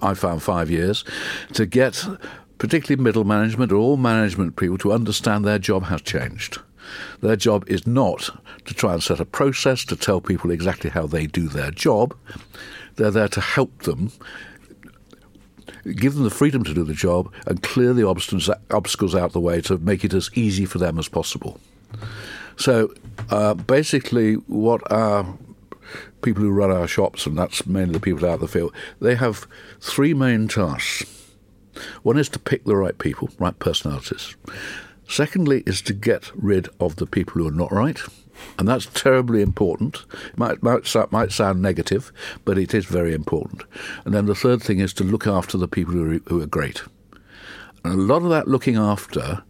I 0.02 0.14
found 0.14 0.42
five 0.42 0.72
years 0.72 1.04
to 1.54 1.66
get 1.66 2.08
particularly 2.58 3.04
middle 3.04 3.24
management 3.24 3.72
or 3.72 3.76
all 3.76 3.98
management 3.98 4.56
people 4.56 4.78
to 4.80 4.92
understand 4.92 5.46
their 5.46 5.60
job 5.60 5.84
has 5.84 6.02
changed. 6.02 6.60
Their 7.22 7.36
job 7.36 7.68
is 7.68 7.86
not 7.88 8.30
to 8.66 8.74
try 8.74 8.94
and 8.94 9.04
set 9.04 9.20
a 9.20 9.26
process 9.26 9.86
to 9.86 9.96
tell 9.96 10.22
people 10.22 10.52
exactly 10.52 10.90
how 10.90 11.08
they 11.08 11.28
do 11.28 11.48
their 11.48 11.72
job. 11.72 12.16
They're 12.96 13.12
there 13.12 13.28
to 13.30 13.42
help 13.42 13.84
them, 13.84 14.12
give 15.96 16.16
them 16.16 16.24
the 16.24 16.30
freedom 16.30 16.64
to 16.64 16.74
do 16.74 16.84
the 16.84 16.94
job, 16.94 17.32
and 17.46 17.62
clear 17.62 17.94
the 17.94 18.08
obstacles, 18.08 19.16
out 19.16 19.32
the 19.34 19.40
way 19.40 19.62
to 19.62 19.78
make 19.78 20.04
it 20.04 20.14
as 20.14 20.30
easy 20.34 20.66
for 20.66 20.78
them 20.78 20.98
as 20.98 21.08
possible. 21.08 21.60
So 22.58 22.94
uh, 23.30 23.54
basically, 23.54 24.34
what 24.34 24.90
our 24.92 25.38
people 26.22 26.44
who 26.44 26.52
run 26.52 26.72
our 26.72 26.88
shops, 26.88 27.26
and 27.26 27.38
that's 27.38 27.66
mainly 27.66 27.94
the 27.94 28.00
people 28.00 28.28
out 28.28 28.36
in 28.36 28.42
the 28.42 28.48
field, 28.48 28.74
they 29.00 29.16
have 29.16 29.48
three 29.80 30.14
main 30.14 30.48
tasks. 30.48 31.06
One 32.02 32.18
is 32.18 32.30
to 32.30 32.40
pick 32.40 32.66
the 32.66 32.76
right 32.76 32.98
people, 32.98 33.30
right 33.38 33.58
personalities. 33.60 34.36
Secondly, 35.08 35.64
is 35.66 35.82
to 35.84 35.94
get 35.94 36.32
rid 36.36 36.70
of 36.80 36.98
the 36.98 37.06
people 37.06 37.42
who 37.42 37.48
are 37.48 37.52
not 37.52 37.72
right, 37.72 38.00
and 38.60 38.68
that's 38.68 38.86
terribly 38.88 39.42
important. 39.42 40.06
It 40.26 40.38
might, 40.38 40.62
might, 40.62 41.12
might 41.12 41.32
sound 41.32 41.62
negative, 41.62 42.12
but 42.46 42.58
it 42.58 42.74
is 42.74 42.86
very 42.86 43.14
important. 43.14 43.64
And 44.06 44.14
then 44.14 44.26
the 44.26 44.36
third 44.36 44.62
thing 44.62 44.80
is 44.80 44.94
to 44.96 45.04
look 45.04 45.26
after 45.26 45.58
the 45.58 45.68
people 45.68 45.94
who 45.94 46.16
are, 46.16 46.20
who 46.28 46.42
are 46.42 46.48
great. 46.48 46.84
And 47.84 47.94
a 47.94 48.04
lot 48.04 48.24
of 48.24 48.30
that 48.30 48.48
looking 48.48 48.76
after 48.76 49.44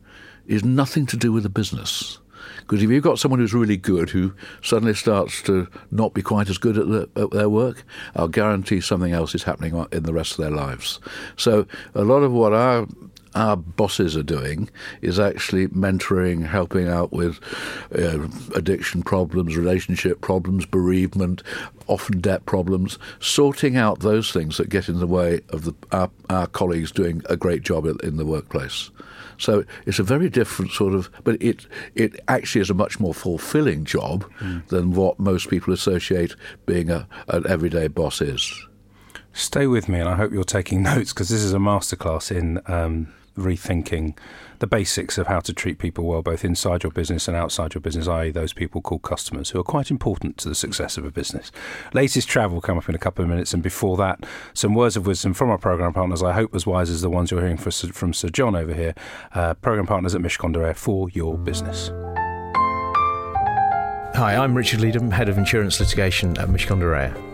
is 0.45 0.63
nothing 0.63 1.05
to 1.07 1.17
do 1.17 1.31
with 1.31 1.43
the 1.43 1.49
business. 1.49 2.19
Because 2.59 2.83
if 2.83 2.89
you've 2.89 3.03
got 3.03 3.19
someone 3.19 3.39
who's 3.39 3.53
really 3.53 3.77
good 3.77 4.09
who 4.09 4.33
suddenly 4.61 4.93
starts 4.93 5.41
to 5.43 5.67
not 5.91 6.13
be 6.13 6.21
quite 6.21 6.49
as 6.49 6.57
good 6.57 6.77
at, 6.77 6.87
the, 6.87 7.09
at 7.15 7.31
their 7.31 7.49
work, 7.49 7.83
I'll 8.15 8.27
guarantee 8.27 8.81
something 8.81 9.13
else 9.13 9.33
is 9.33 9.43
happening 9.43 9.85
in 9.91 10.03
the 10.03 10.13
rest 10.13 10.33
of 10.33 10.37
their 10.37 10.51
lives. 10.51 10.99
So 11.37 11.65
a 11.95 12.03
lot 12.03 12.23
of 12.23 12.31
what 12.31 12.53
our 12.53 12.87
our 13.37 13.55
bosses 13.55 14.17
are 14.17 14.23
doing 14.23 14.67
is 15.01 15.19
actually 15.19 15.67
mentoring, 15.67 16.45
helping 16.47 16.87
out 16.87 17.11
with 17.11 17.39
uh, 17.95 18.27
addiction 18.55 19.03
problems, 19.03 19.55
relationship 19.55 20.21
problems, 20.21 20.65
bereavement, 20.65 21.43
often 21.85 22.19
debt 22.19 22.47
problems, 22.47 22.97
sorting 23.19 23.77
out 23.77 23.99
those 23.99 24.31
things 24.31 24.57
that 24.57 24.69
get 24.69 24.89
in 24.89 24.99
the 24.99 25.05
way 25.05 25.41
of 25.49 25.65
the, 25.65 25.73
our, 25.91 26.09
our 26.31 26.47
colleagues 26.47 26.91
doing 26.91 27.21
a 27.29 27.37
great 27.37 27.61
job 27.61 27.85
in, 27.85 28.17
the 28.17 28.25
workplace. 28.25 28.89
So 29.37 29.63
it's 29.85 29.99
a 29.99 30.03
very 30.03 30.31
different 30.31 30.71
sort 30.71 30.95
of, 30.95 31.11
but 31.23 31.39
it 31.39 31.67
it 31.93 32.19
actually 32.27 32.61
is 32.61 32.71
a 32.71 32.73
much 32.73 32.99
more 32.99 33.13
fulfilling 33.13 33.85
job 33.85 34.25
than 34.69 34.93
what 34.93 35.19
most 35.19 35.51
people 35.51 35.71
associate 35.71 36.35
being 36.65 36.89
a, 36.89 37.07
an 37.27 37.45
everyday 37.47 37.87
boss 37.87 38.19
is. 38.19 38.51
Stay 39.33 39.67
with 39.67 39.87
me, 39.87 39.99
and 39.99 40.09
I 40.09 40.15
hope 40.15 40.33
you're 40.33 40.43
taking 40.43 40.81
notes 40.93 41.13
because 41.13 41.29
this 41.29 41.43
is 41.43 41.53
a 41.53 41.59
masterclass 41.59 42.35
in 42.35 42.59
um, 42.65 43.13
rethinking 43.37 44.17
the 44.59 44.67
basics 44.67 45.17
of 45.17 45.27
how 45.27 45.39
to 45.39 45.53
treat 45.53 45.77
people 45.77 46.03
well, 46.05 46.21
both 46.21 46.43
inside 46.43 46.83
your 46.83 46.91
business 46.91 47.27
and 47.27 47.37
outside 47.37 47.73
your 47.73 47.81
business, 47.81 48.07
i.e., 48.07 48.31
those 48.31 48.53
people 48.53 48.81
called 48.81 49.03
customers, 49.03 49.51
who 49.51 49.59
are 49.59 49.63
quite 49.63 49.91
important 49.91 50.37
to 50.37 50.49
the 50.49 50.55
success 50.55 50.97
of 50.97 51.05
a 51.05 51.11
business. 51.11 51.51
Latest 51.93 52.27
travel 52.27 52.55
will 52.55 52.61
come 52.61 52.77
up 52.77 52.89
in 52.89 52.95
a 52.95 52.99
couple 52.99 53.23
of 53.23 53.29
minutes, 53.29 53.53
and 53.53 53.61
before 53.61 53.97
that, 53.97 54.25
some 54.53 54.73
words 54.73 54.97
of 54.97 55.05
wisdom 55.05 55.33
from 55.33 55.49
our 55.49 55.57
program 55.57 55.93
partners. 55.93 56.23
I 56.23 56.33
hope 56.33 56.55
as 56.55 56.65
wise 56.65 56.89
as 56.89 57.01
the 57.01 57.09
ones 57.09 57.31
you're 57.31 57.41
hearing 57.41 57.57
from 57.57 58.13
Sir 58.13 58.29
John 58.29 58.55
over 58.55 58.73
here. 58.73 58.95
Uh, 59.33 59.53
program 59.55 59.85
partners 59.85 60.15
at 60.15 60.21
Mishcon 60.21 60.53
de 60.53 60.59
Reya 60.59 60.75
for 60.75 61.09
your 61.09 61.37
business. 61.37 61.91
Hi, 64.15 64.35
I'm 64.35 64.55
Richard 64.55 64.81
Leadham, 64.81 65.11
Head 65.11 65.29
of 65.29 65.37
Insurance 65.37 65.79
Litigation 65.79 66.37
at 66.39 66.47
Mishcon 66.47 66.79
de 66.79 66.85
Reya. 66.85 67.26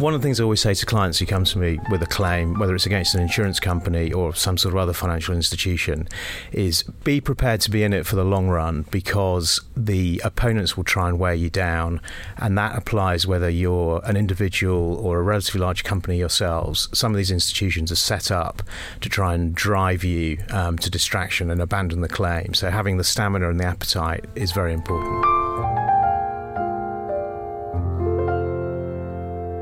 One 0.00 0.14
of 0.14 0.22
the 0.22 0.26
things 0.26 0.40
I 0.40 0.44
always 0.44 0.62
say 0.62 0.72
to 0.72 0.86
clients 0.86 1.18
who 1.18 1.26
come 1.26 1.44
to 1.44 1.58
me 1.58 1.78
with 1.90 2.02
a 2.02 2.06
claim, 2.06 2.58
whether 2.58 2.74
it's 2.74 2.86
against 2.86 3.14
an 3.14 3.20
insurance 3.20 3.60
company 3.60 4.10
or 4.14 4.34
some 4.34 4.56
sort 4.56 4.72
of 4.72 4.78
other 4.78 4.94
financial 4.94 5.34
institution, 5.34 6.08
is 6.52 6.84
be 7.04 7.20
prepared 7.20 7.60
to 7.60 7.70
be 7.70 7.82
in 7.82 7.92
it 7.92 8.06
for 8.06 8.16
the 8.16 8.24
long 8.24 8.48
run 8.48 8.86
because 8.90 9.60
the 9.76 10.18
opponents 10.24 10.74
will 10.74 10.84
try 10.84 11.10
and 11.10 11.18
wear 11.18 11.34
you 11.34 11.50
down. 11.50 12.00
And 12.38 12.56
that 12.56 12.78
applies 12.78 13.26
whether 13.26 13.50
you're 13.50 14.00
an 14.06 14.16
individual 14.16 14.94
or 14.94 15.18
a 15.18 15.22
relatively 15.22 15.60
large 15.60 15.84
company 15.84 16.16
yourselves. 16.16 16.88
Some 16.94 17.12
of 17.12 17.18
these 17.18 17.30
institutions 17.30 17.92
are 17.92 17.96
set 17.96 18.30
up 18.30 18.62
to 19.02 19.10
try 19.10 19.34
and 19.34 19.54
drive 19.54 20.02
you 20.02 20.38
um, 20.48 20.78
to 20.78 20.88
distraction 20.88 21.50
and 21.50 21.60
abandon 21.60 22.00
the 22.00 22.08
claim. 22.08 22.54
So 22.54 22.70
having 22.70 22.96
the 22.96 23.04
stamina 23.04 23.50
and 23.50 23.60
the 23.60 23.66
appetite 23.66 24.24
is 24.34 24.52
very 24.52 24.72
important. 24.72 25.89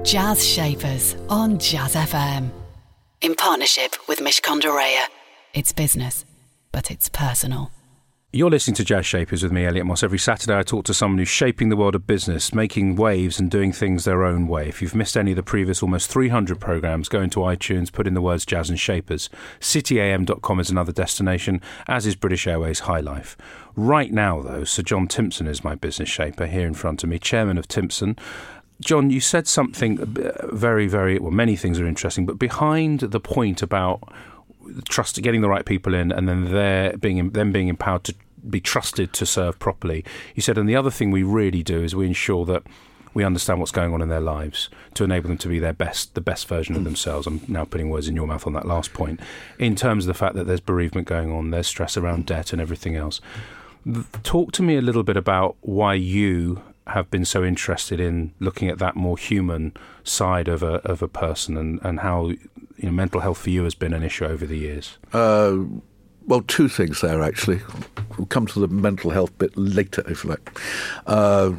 Jazz 0.08 0.42
Shapers 0.42 1.16
on 1.28 1.58
Jazz 1.58 1.94
FM. 1.94 2.48
In 3.20 3.34
partnership 3.34 3.94
with 4.08 4.20
Mishcon 4.20 4.58
de 4.58 4.68
Reya. 4.68 5.04
It's 5.52 5.70
business, 5.72 6.24
but 6.72 6.90
it's 6.90 7.10
personal. 7.10 7.70
You're 8.32 8.48
listening 8.48 8.76
to 8.76 8.84
Jazz 8.84 9.04
Shapers 9.04 9.42
with 9.42 9.52
me, 9.52 9.66
Elliot 9.66 9.84
Moss. 9.84 10.02
Every 10.02 10.18
Saturday, 10.18 10.56
I 10.56 10.62
talk 10.62 10.86
to 10.86 10.94
someone 10.94 11.18
who's 11.18 11.28
shaping 11.28 11.68
the 11.68 11.76
world 11.76 11.94
of 11.94 12.06
business, 12.06 12.54
making 12.54 12.96
waves 12.96 13.38
and 13.38 13.50
doing 13.50 13.70
things 13.70 14.04
their 14.04 14.24
own 14.24 14.48
way. 14.48 14.68
If 14.68 14.80
you've 14.80 14.94
missed 14.94 15.16
any 15.16 15.32
of 15.32 15.36
the 15.36 15.42
previous 15.42 15.82
almost 15.82 16.10
300 16.10 16.58
programs, 16.58 17.10
go 17.10 17.20
into 17.20 17.40
iTunes, 17.40 17.92
put 17.92 18.06
in 18.06 18.14
the 18.14 18.22
words 18.22 18.46
Jazz 18.46 18.70
and 18.70 18.80
Shapers. 18.80 19.28
CityAM.com 19.60 20.60
is 20.60 20.70
another 20.70 20.92
destination, 20.92 21.60
as 21.86 22.06
is 22.06 22.16
British 22.16 22.46
Airways 22.46 22.80
High 22.80 23.00
Life. 23.00 23.36
Right 23.76 24.12
now, 24.12 24.42
though, 24.42 24.64
Sir 24.64 24.82
John 24.82 25.06
Timpson 25.06 25.46
is 25.46 25.64
my 25.64 25.74
business 25.74 26.08
shaper 26.08 26.46
here 26.46 26.66
in 26.66 26.74
front 26.74 27.04
of 27.04 27.10
me, 27.10 27.18
chairman 27.18 27.58
of 27.58 27.68
Timpson. 27.68 28.16
John, 28.80 29.10
you 29.10 29.20
said 29.20 29.46
something 29.48 30.00
uh, 30.00 30.46
very, 30.54 30.86
very 30.86 31.18
well. 31.18 31.32
Many 31.32 31.56
things 31.56 31.80
are 31.80 31.86
interesting, 31.86 32.26
but 32.26 32.38
behind 32.38 33.00
the 33.00 33.20
point 33.20 33.62
about 33.62 34.00
trust, 34.88 35.20
getting 35.22 35.40
the 35.40 35.48
right 35.48 35.64
people 35.64 35.94
in, 35.94 36.12
and 36.12 36.28
then 36.28 36.52
they're 36.52 36.96
being 36.96 37.30
them 37.30 37.52
being 37.52 37.68
empowered 37.68 38.04
to 38.04 38.14
be 38.48 38.60
trusted 38.60 39.12
to 39.14 39.26
serve 39.26 39.58
properly. 39.58 40.04
You 40.34 40.42
said, 40.42 40.58
and 40.58 40.68
the 40.68 40.76
other 40.76 40.90
thing 40.90 41.10
we 41.10 41.22
really 41.22 41.62
do 41.62 41.82
is 41.82 41.94
we 41.94 42.06
ensure 42.06 42.44
that 42.46 42.62
we 43.14 43.24
understand 43.24 43.58
what's 43.58 43.72
going 43.72 43.92
on 43.92 44.00
in 44.00 44.08
their 44.08 44.20
lives 44.20 44.68
to 44.94 45.02
enable 45.02 45.28
them 45.28 45.38
to 45.38 45.48
be 45.48 45.58
their 45.58 45.72
best, 45.72 46.14
the 46.14 46.20
best 46.20 46.46
version 46.46 46.76
of 46.76 46.84
themselves. 46.84 47.26
I'm 47.26 47.40
now 47.48 47.64
putting 47.64 47.90
words 47.90 48.06
in 48.06 48.14
your 48.14 48.26
mouth 48.26 48.46
on 48.46 48.52
that 48.52 48.66
last 48.66 48.92
point. 48.92 49.18
In 49.58 49.74
terms 49.74 50.04
of 50.04 50.08
the 50.08 50.14
fact 50.14 50.36
that 50.36 50.46
there's 50.46 50.60
bereavement 50.60 51.08
going 51.08 51.32
on, 51.32 51.50
there's 51.50 51.66
stress 51.66 51.96
around 51.96 52.26
debt 52.26 52.52
and 52.52 52.62
everything 52.62 52.94
else. 52.94 53.20
Talk 54.22 54.52
to 54.52 54.62
me 54.62 54.76
a 54.76 54.82
little 54.82 55.02
bit 55.02 55.16
about 55.16 55.56
why 55.62 55.94
you 55.94 56.62
have 56.88 57.10
been 57.10 57.24
so 57.24 57.44
interested 57.44 58.00
in 58.00 58.32
looking 58.40 58.68
at 58.68 58.78
that 58.78 58.96
more 58.96 59.18
human 59.18 59.74
side 60.04 60.48
of 60.48 60.62
a 60.62 60.76
of 60.88 61.02
a 61.02 61.08
person 61.08 61.56
and, 61.56 61.80
and 61.82 62.00
how 62.00 62.28
you 62.28 62.38
know, 62.82 62.90
mental 62.90 63.20
health 63.20 63.38
for 63.38 63.50
you 63.50 63.64
has 63.64 63.74
been 63.74 63.92
an 63.92 64.02
issue 64.02 64.24
over 64.24 64.46
the 64.46 64.58
years. 64.58 64.98
Uh, 65.12 65.58
well, 66.26 66.42
two 66.42 66.68
things 66.68 67.00
there 67.00 67.22
actually. 67.22 67.60
We'll 68.16 68.26
come 68.26 68.46
to 68.46 68.60
the 68.60 68.68
mental 68.68 69.10
health 69.10 69.36
bit 69.38 69.56
later, 69.56 70.02
if 70.08 70.24
you 70.24 70.30
like. 70.30 70.60
Uh, 71.06 71.52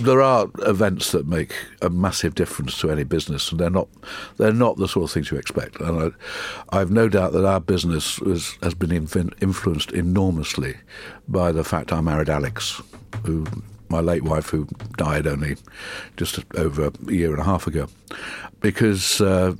there 0.00 0.22
are 0.22 0.48
events 0.60 1.12
that 1.12 1.26
make 1.26 1.54
a 1.82 1.90
massive 1.90 2.34
difference 2.34 2.78
to 2.80 2.90
any 2.90 3.04
business, 3.04 3.50
and 3.50 3.60
they're 3.60 3.70
not 3.70 3.88
they're 4.36 4.52
not 4.52 4.76
the 4.76 4.88
sort 4.88 5.04
of 5.04 5.12
things 5.12 5.30
you 5.30 5.36
expect. 5.36 5.80
And 5.80 6.14
I, 6.70 6.78
I've 6.78 6.90
no 6.90 7.08
doubt 7.08 7.32
that 7.32 7.44
our 7.44 7.60
business 7.60 8.18
was, 8.18 8.56
has 8.62 8.74
been 8.74 8.92
influenced 8.92 9.92
enormously 9.92 10.76
by 11.28 11.52
the 11.52 11.64
fact 11.64 11.92
I 11.92 12.00
married 12.00 12.30
Alex, 12.30 12.82
who 13.24 13.46
my 13.94 14.00
late 14.00 14.24
wife, 14.24 14.48
who 14.50 14.66
died 14.96 15.26
only 15.26 15.56
just 16.16 16.40
over 16.56 16.86
a 16.86 17.12
year 17.12 17.30
and 17.32 17.40
a 17.40 17.44
half 17.44 17.66
ago, 17.66 17.86
because 18.60 19.20
uh, 19.20 19.54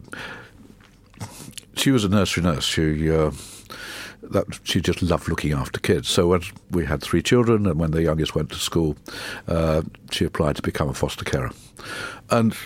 she 1.77 1.91
was 1.91 2.05
a 2.05 2.09
nursery 2.09 2.43
nurse. 2.43 2.65
She 2.65 3.11
uh, 3.11 3.31
that 4.23 4.47
she 4.65 4.81
just 4.81 5.03
loved 5.03 5.29
looking 5.29 5.53
after 5.53 5.79
kids. 5.81 6.09
So 6.09 6.29
when 6.29 6.43
we 6.71 6.87
had 6.87 7.03
three 7.03 7.23
children, 7.23 7.67
and 7.67 7.79
when 7.79 7.91
the 7.91 8.03
youngest 8.03 8.35
went 8.35 8.51
to 8.51 8.57
school, 8.57 8.97
uh, 9.47 9.83
she 10.11 10.25
applied 10.25 10.57
to 10.57 10.63
become 10.63 10.89
a 10.89 10.95
foster 10.95 11.25
carer, 11.25 11.51
and 12.31 12.57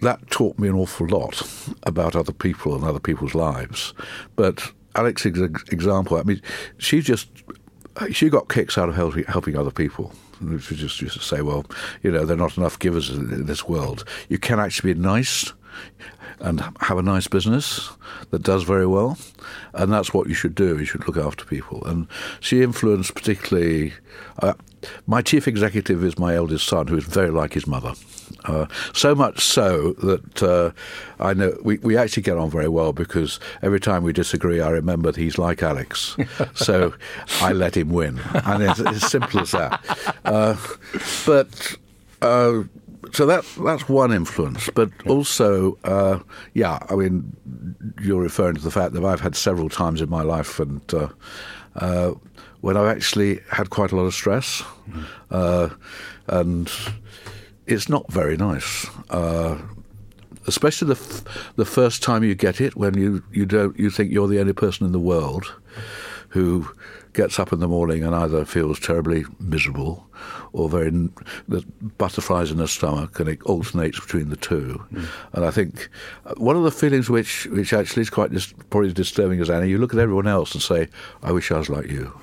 that 0.00 0.30
taught 0.30 0.58
me 0.58 0.68
an 0.68 0.74
awful 0.74 1.06
lot 1.06 1.42
about 1.82 2.16
other 2.16 2.32
people 2.32 2.74
and 2.74 2.84
other 2.84 3.00
people's 3.00 3.34
lives. 3.34 3.94
But 4.36 4.72
Alex's 4.94 5.38
example, 5.70 6.16
I 6.16 6.22
mean, 6.22 6.40
she 6.78 7.00
just 7.00 7.28
she 8.12 8.28
got 8.28 8.48
kicks 8.48 8.78
out 8.78 8.88
of 8.88 8.94
helping, 8.94 9.24
helping 9.24 9.56
other 9.56 9.70
people. 9.70 10.12
Which 10.40 10.70
was 10.70 10.78
just 10.78 11.00
used 11.00 11.18
to 11.18 11.22
say, 11.22 11.42
well, 11.42 11.66
you 12.02 12.10
know, 12.10 12.24
there 12.24 12.36
are 12.36 12.40
not 12.40 12.56
enough 12.56 12.78
givers 12.78 13.10
in 13.10 13.46
this 13.46 13.68
world. 13.68 14.04
You 14.28 14.38
can 14.38 14.60
actually 14.60 14.94
be 14.94 15.00
nice 15.00 15.52
and 16.40 16.60
have 16.80 16.98
a 16.98 17.02
nice 17.02 17.26
business 17.26 17.90
that 18.30 18.42
does 18.42 18.62
very 18.62 18.86
well, 18.86 19.18
and 19.74 19.92
that's 19.92 20.14
what 20.14 20.28
you 20.28 20.34
should 20.34 20.54
do. 20.54 20.78
You 20.78 20.84
should 20.84 21.06
look 21.06 21.16
after 21.16 21.44
people. 21.44 21.84
And 21.84 22.06
she 22.40 22.62
influenced 22.62 23.14
particularly. 23.14 23.94
Uh, 24.40 24.54
my 25.06 25.22
chief 25.22 25.48
executive 25.48 26.04
is 26.04 26.18
my 26.18 26.36
eldest 26.36 26.66
son, 26.66 26.86
who 26.86 26.96
is 26.96 27.04
very 27.04 27.30
like 27.30 27.54
his 27.54 27.66
mother. 27.66 27.94
Uh, 28.44 28.66
so 28.94 29.14
much 29.14 29.40
so 29.40 29.92
that 29.94 30.42
uh, 30.42 30.70
I 31.18 31.34
know 31.34 31.58
we, 31.62 31.78
we 31.78 31.96
actually 31.96 32.22
get 32.22 32.36
on 32.36 32.50
very 32.50 32.68
well 32.68 32.92
because 32.92 33.40
every 33.62 33.80
time 33.80 34.04
we 34.04 34.12
disagree, 34.12 34.60
I 34.60 34.70
remember 34.70 35.10
that 35.10 35.20
he's 35.20 35.38
like 35.38 35.62
Alex. 35.62 36.16
so 36.54 36.94
I 37.40 37.52
let 37.52 37.76
him 37.76 37.90
win. 37.90 38.20
And 38.44 38.62
it's 38.62 38.80
as 38.80 39.10
simple 39.10 39.40
as 39.40 39.50
that. 39.52 39.80
Uh, 40.24 40.56
but. 41.26 41.76
Uh, 42.20 42.64
so 43.12 43.26
that 43.26 43.44
that's 43.64 43.88
one 43.88 44.12
influence, 44.12 44.70
but 44.74 44.90
also, 45.06 45.78
uh, 45.84 46.18
yeah, 46.54 46.78
I 46.90 46.96
mean, 46.96 47.36
you're 48.00 48.22
referring 48.22 48.56
to 48.56 48.62
the 48.62 48.70
fact 48.70 48.92
that 48.94 49.04
I've 49.04 49.20
had 49.20 49.36
several 49.36 49.68
times 49.68 50.00
in 50.00 50.08
my 50.08 50.22
life, 50.22 50.60
and 50.60 50.82
uh, 50.94 51.08
uh, 51.76 52.12
when 52.60 52.76
I've 52.76 52.96
actually 52.96 53.40
had 53.50 53.70
quite 53.70 53.92
a 53.92 53.96
lot 53.96 54.04
of 54.04 54.14
stress, 54.14 54.62
uh, 55.30 55.68
and 56.26 56.70
it's 57.66 57.88
not 57.88 58.10
very 58.12 58.36
nice. 58.36 58.86
Uh, 59.10 59.58
especially 60.46 60.88
the 60.88 61.00
f- 61.00 61.52
the 61.56 61.64
first 61.64 62.02
time 62.02 62.24
you 62.24 62.34
get 62.34 62.60
it, 62.60 62.76
when 62.76 62.96
you, 62.96 63.22
you 63.32 63.46
don't 63.46 63.78
you 63.78 63.90
think 63.90 64.10
you're 64.10 64.28
the 64.28 64.40
only 64.40 64.54
person 64.54 64.86
in 64.86 64.92
the 64.92 65.00
world 65.00 65.52
who 66.28 66.68
gets 67.14 67.38
up 67.38 67.52
in 67.52 67.60
the 67.60 67.68
morning 67.68 68.04
and 68.04 68.14
either 68.14 68.44
feels 68.44 68.78
terribly 68.78 69.24
miserable 69.40 70.06
or 70.52 70.68
very 70.68 70.90
the 71.48 71.64
butterflies 71.98 72.50
in 72.50 72.58
the 72.58 72.68
stomach, 72.68 73.18
and 73.20 73.28
it 73.28 73.42
alternates 73.42 74.00
between 74.00 74.28
the 74.28 74.36
two. 74.36 74.82
And 75.32 75.44
I 75.44 75.50
think 75.50 75.88
uh, 76.26 76.34
one 76.36 76.56
of 76.56 76.62
the 76.62 76.70
feelings 76.70 77.10
which 77.10 77.46
which 77.46 77.72
actually 77.72 78.02
is 78.02 78.10
quite 78.10 78.32
dis- 78.32 78.52
probably 78.70 78.88
as 78.88 78.94
disturbing 78.94 79.40
as 79.40 79.50
any, 79.50 79.68
you 79.68 79.78
look 79.78 79.94
at 79.94 80.00
everyone 80.00 80.26
else 80.26 80.52
and 80.54 80.62
say, 80.62 80.88
"I 81.22 81.32
wish 81.32 81.50
I 81.50 81.58
was 81.58 81.68
like 81.68 81.88
you." 81.88 82.18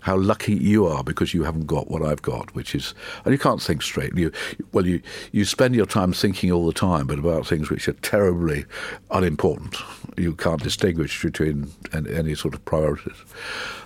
How 0.00 0.18
lucky 0.18 0.54
you 0.54 0.86
are 0.86 1.02
because 1.02 1.32
you 1.32 1.44
haven't 1.44 1.66
got 1.66 1.90
what 1.90 2.02
I've 2.02 2.20
got, 2.20 2.54
which 2.54 2.74
is, 2.74 2.94
and 3.24 3.32
you 3.32 3.38
can't 3.38 3.62
think 3.62 3.80
straight. 3.80 4.14
You, 4.14 4.32
well, 4.72 4.86
you 4.86 5.00
you 5.32 5.46
spend 5.46 5.74
your 5.74 5.86
time 5.86 6.12
thinking 6.12 6.52
all 6.52 6.66
the 6.66 6.74
time, 6.74 7.06
but 7.06 7.18
about 7.18 7.46
things 7.46 7.70
which 7.70 7.88
are 7.88 7.94
terribly 7.94 8.66
unimportant. 9.10 9.76
You 10.16 10.34
can't 10.34 10.62
distinguish 10.62 11.22
between 11.22 11.70
any, 11.92 12.34
sort 12.34 12.54
of 12.54 12.64
priorities. 12.64 13.16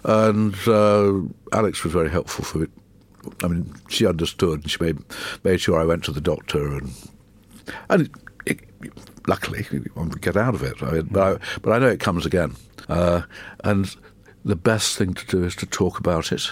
And 0.05 0.55
uh, 0.67 1.21
Alex 1.53 1.83
was 1.85 1.93
very 1.93 2.11
helpful 2.11 2.45
for 2.45 2.63
it. 2.65 2.71
I 3.43 3.49
mean, 3.49 3.75
she 3.89 4.07
understood, 4.07 4.63
and 4.63 4.71
she 4.71 4.79
made 4.81 4.99
made 5.45 5.61
sure 5.61 5.81
I 5.81 5.85
went 5.85 6.05
to 6.05 6.13
the 6.13 6.21
doctor, 6.21 6.69
and 6.77 6.93
and 7.91 8.11
it, 8.47 8.61
luckily 9.27 9.67
we 9.71 9.81
get 10.21 10.37
out 10.37 10.55
of 10.55 10.63
it. 10.63 10.83
I 10.83 10.93
mean, 10.93 11.09
but 11.11 11.37
I, 11.37 11.59
but 11.61 11.73
I 11.73 11.79
know 11.79 11.89
it 11.89 12.01
comes 12.01 12.25
again, 12.25 12.55
uh, 12.89 13.23
and 13.65 13.95
the 14.45 14.57
best 14.57 14.97
thing 14.97 15.15
to 15.15 15.27
do 15.27 15.45
is 15.45 15.57
to 15.57 15.67
talk 15.67 15.99
about 15.99 16.33
it, 16.33 16.49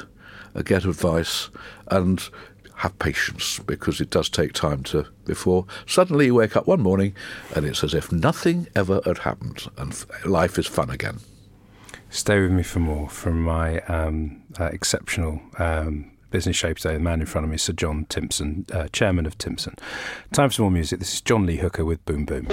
uh, 0.54 0.62
get 0.62 0.84
advice, 0.84 1.50
and 1.88 2.28
have 2.76 2.98
patience 2.98 3.58
because 3.60 4.00
it 4.00 4.10
does 4.10 4.28
take 4.28 4.52
time 4.52 4.82
to 4.82 5.06
before 5.24 5.64
suddenly 5.86 6.26
you 6.26 6.34
wake 6.34 6.56
up 6.56 6.66
one 6.66 6.80
morning 6.80 7.14
and 7.54 7.64
it's 7.64 7.82
as 7.82 7.94
if 7.94 8.12
nothing 8.12 8.68
ever 8.76 9.00
had 9.04 9.18
happened 9.18 9.66
and 9.78 10.04
life 10.24 10.58
is 10.58 10.66
fun 10.66 10.90
again. 10.90 11.18
Stay 12.10 12.40
with 12.40 12.52
me 12.52 12.62
for 12.62 12.78
more 12.78 13.08
from 13.08 13.42
my 13.42 13.80
um, 13.82 14.42
uh, 14.60 14.66
exceptional 14.66 15.40
um, 15.58 16.10
business 16.30 16.56
shape 16.56 16.76
today. 16.76 16.94
The 16.94 17.00
man 17.00 17.20
in 17.20 17.26
front 17.26 17.44
of 17.44 17.50
me 17.50 17.56
is 17.56 17.62
Sir 17.62 17.72
John 17.72 18.06
Timpson, 18.08 18.66
uh, 18.72 18.88
chairman 18.88 19.26
of 19.26 19.36
Timpson. 19.38 19.74
Time 20.32 20.50
for 20.50 20.54
some 20.54 20.64
more 20.64 20.72
music. 20.72 20.98
This 20.98 21.14
is 21.14 21.20
John 21.20 21.46
Lee 21.46 21.56
Hooker 21.56 21.84
with 21.84 22.04
Boom. 22.04 22.24
Boom, 22.24 22.44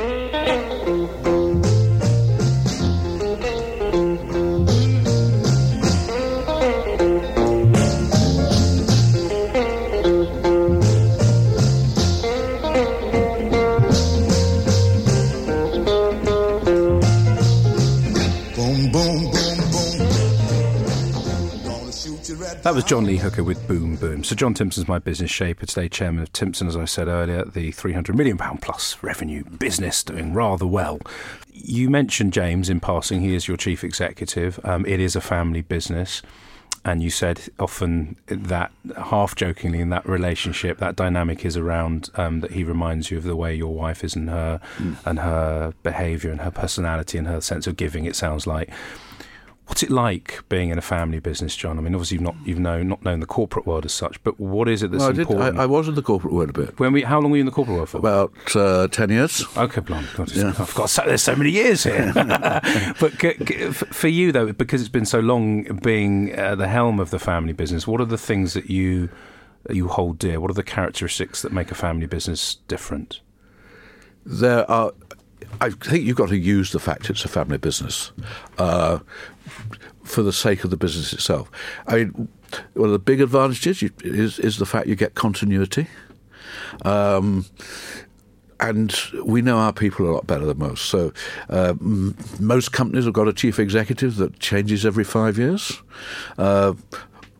That 22.24 22.74
was 22.74 22.86
John 22.86 23.04
Lee 23.04 23.18
Hooker 23.18 23.44
with 23.44 23.68
Boom 23.68 23.98
Boom. 23.98 24.24
So 24.24 24.34
John 24.34 24.54
Timpson's 24.54 24.88
my 24.88 24.98
business 24.98 25.30
shaper 25.30 25.66
today, 25.66 25.90
chairman 25.90 26.24
of 26.24 26.32
Timpson, 26.32 26.70
as 26.70 26.78
I 26.78 26.86
said 26.86 27.10
earlier, 27.10 27.44
the 27.44 27.72
300 27.72 28.16
million 28.16 28.38
pound 28.38 28.62
plus 28.62 28.96
revenue 29.04 29.44
business 29.44 30.04
doing 30.04 30.34
rather 30.34 30.66
well. 30.66 31.00
You 31.52 31.90
mentioned 31.90 32.32
James 32.32 32.70
in 32.70 32.80
passing. 32.80 33.20
He 33.20 33.36
is 33.36 33.50
your 33.50 33.58
chief 33.58 33.84
executive. 33.84 34.58
Um, 34.64 34.86
it 34.86 35.02
is 35.02 35.18
a 35.18 35.22
family 35.22 35.62
business. 35.62 36.22
And 36.86 37.04
you 37.04 37.10
said 37.10 37.42
often 37.60 38.16
that 38.28 38.72
half 38.98 39.36
jokingly 39.36 39.82
in 39.82 39.90
that 39.90 40.08
relationship, 40.08 40.78
that 40.78 40.96
dynamic 40.96 41.44
is 41.44 41.58
around 41.58 42.10
um, 42.16 42.40
that 42.40 42.52
he 42.52 42.64
reminds 42.64 43.12
you 43.12 43.18
of 43.18 43.26
the 43.26 43.36
way 43.36 43.54
your 43.54 43.74
wife 43.74 44.02
is 44.04 44.16
and 44.16 44.30
her 44.30 44.62
and 45.06 45.20
her 45.20 45.74
behaviour 45.84 46.32
and 46.32 46.42
her 46.42 46.52
personality 46.52 47.18
and 47.18 47.28
her 47.28 47.42
sense 47.42 47.68
of 47.68 47.76
giving. 47.76 48.06
It 48.06 48.16
sounds 48.16 48.48
like. 48.48 48.70
What's 49.68 49.82
it 49.82 49.90
like 49.90 50.44
being 50.50 50.70
in 50.72 50.78
a 50.78 50.82
family 50.82 51.20
business, 51.20 51.56
John? 51.56 51.78
I 51.78 51.82
mean, 51.82 51.96
obviously 51.96 52.16
you've 52.16 52.24
not 52.24 52.36
you've 52.46 52.60
known 52.60 52.90
not 52.90 53.04
known 53.04 53.22
the 53.22 53.26
corporate 53.26 53.66
world 53.66 53.86
as 53.86 53.94
such, 53.94 54.22
but 54.24 54.38
what 54.40 54.68
is 54.68 54.84
it 54.84 54.92
that's 54.92 55.00
Well, 55.00 55.10
I, 55.10 55.14
did, 55.14 55.22
important? 55.22 55.58
I, 55.60 55.64
I 55.64 55.66
was 55.66 55.88
in 55.88 55.96
the 55.96 56.02
corporate 56.02 56.34
world 56.34 56.50
a 56.50 56.54
bit, 56.54 56.80
when 56.80 56.92
we, 56.92 57.04
how 57.04 57.20
long 57.22 57.32
were 57.32 57.38
you 57.38 57.42
in 57.42 57.46
the 57.46 57.52
corporate 57.52 57.78
world 57.78 57.90
for? 57.90 57.98
about 57.98 58.34
uh, 58.56 58.88
10 58.90 59.10
years. 59.10 59.46
Okay, 59.58 59.80
blimey, 59.82 60.08
God, 60.16 60.30
it's- 60.32 60.60
I've 60.60 60.76
got 60.76 60.90
so, 60.90 61.04
there's 61.06 61.22
so 61.22 61.36
many 61.36 61.50
years 61.52 61.84
here. 61.86 62.12
but 63.00 63.18
g- 63.18 63.36
g- 63.44 63.72
for 63.72 64.10
you 64.10 64.32
though, 64.34 64.52
because 64.52 64.82
it's 64.82 64.90
been 64.90 65.06
so 65.06 65.22
long 65.22 65.64
being 65.82 66.38
uh, 66.38 66.56
the 66.56 66.68
helm 66.68 67.00
of 67.00 67.10
the 67.10 67.20
family 67.20 67.54
business, 67.54 67.88
what 67.88 68.02
are 68.02 68.06
the 68.06 68.18
things 68.18 68.54
that 68.54 68.70
you 68.70 69.10
you 69.70 69.88
hold 69.88 70.20
dear? 70.20 70.42
What 70.42 70.52
are 70.52 70.56
the 70.56 70.62
characteristics 70.64 71.42
that 71.42 71.54
make 71.54 71.72
a 71.72 71.76
family 71.76 72.06
business 72.06 72.56
different? 72.68 73.22
there 74.26 74.70
are. 74.70 74.92
I 75.62 75.70
think 75.70 76.06
you've 76.06 76.18
got 76.18 76.30
to 76.30 76.38
use 76.38 76.72
the 76.72 76.80
fact 76.80 77.10
it's 77.10 77.26
a 77.26 77.28
family 77.28 77.58
business 77.58 78.12
uh, 78.58 79.00
for 80.04 80.24
the 80.24 80.34
sake 80.34 80.64
of 80.64 80.70
the 80.70 80.78
business 80.78 81.14
itself. 81.14 81.50
I 81.88 81.96
mean, 81.96 82.28
one 82.74 82.86
of 82.86 82.92
the 82.92 83.00
big 83.00 83.22
advantages 83.22 83.82
you, 83.82 83.92
is 84.04 84.40
is 84.40 84.58
the 84.58 84.66
fact 84.66 84.88
you 84.88 84.96
get 84.96 85.16
continuity. 85.16 85.88
Um, 86.84 87.46
and 88.60 88.96
we 89.26 89.42
know 89.42 89.58
our 89.58 89.74
people 89.74 90.10
a 90.10 90.12
lot 90.12 90.26
better 90.26 90.46
than 90.46 90.58
most. 90.58 90.86
So, 90.86 91.12
uh, 91.50 91.74
m- 91.82 92.16
most 92.40 92.72
companies 92.72 93.06
have 93.06 93.14
got 93.14 93.28
a 93.28 93.34
chief 93.34 93.60
executive 93.60 94.16
that 94.18 94.40
changes 94.40 94.86
every 94.86 95.04
five 95.04 95.38
years. 95.38 95.82
Uh, 96.38 96.74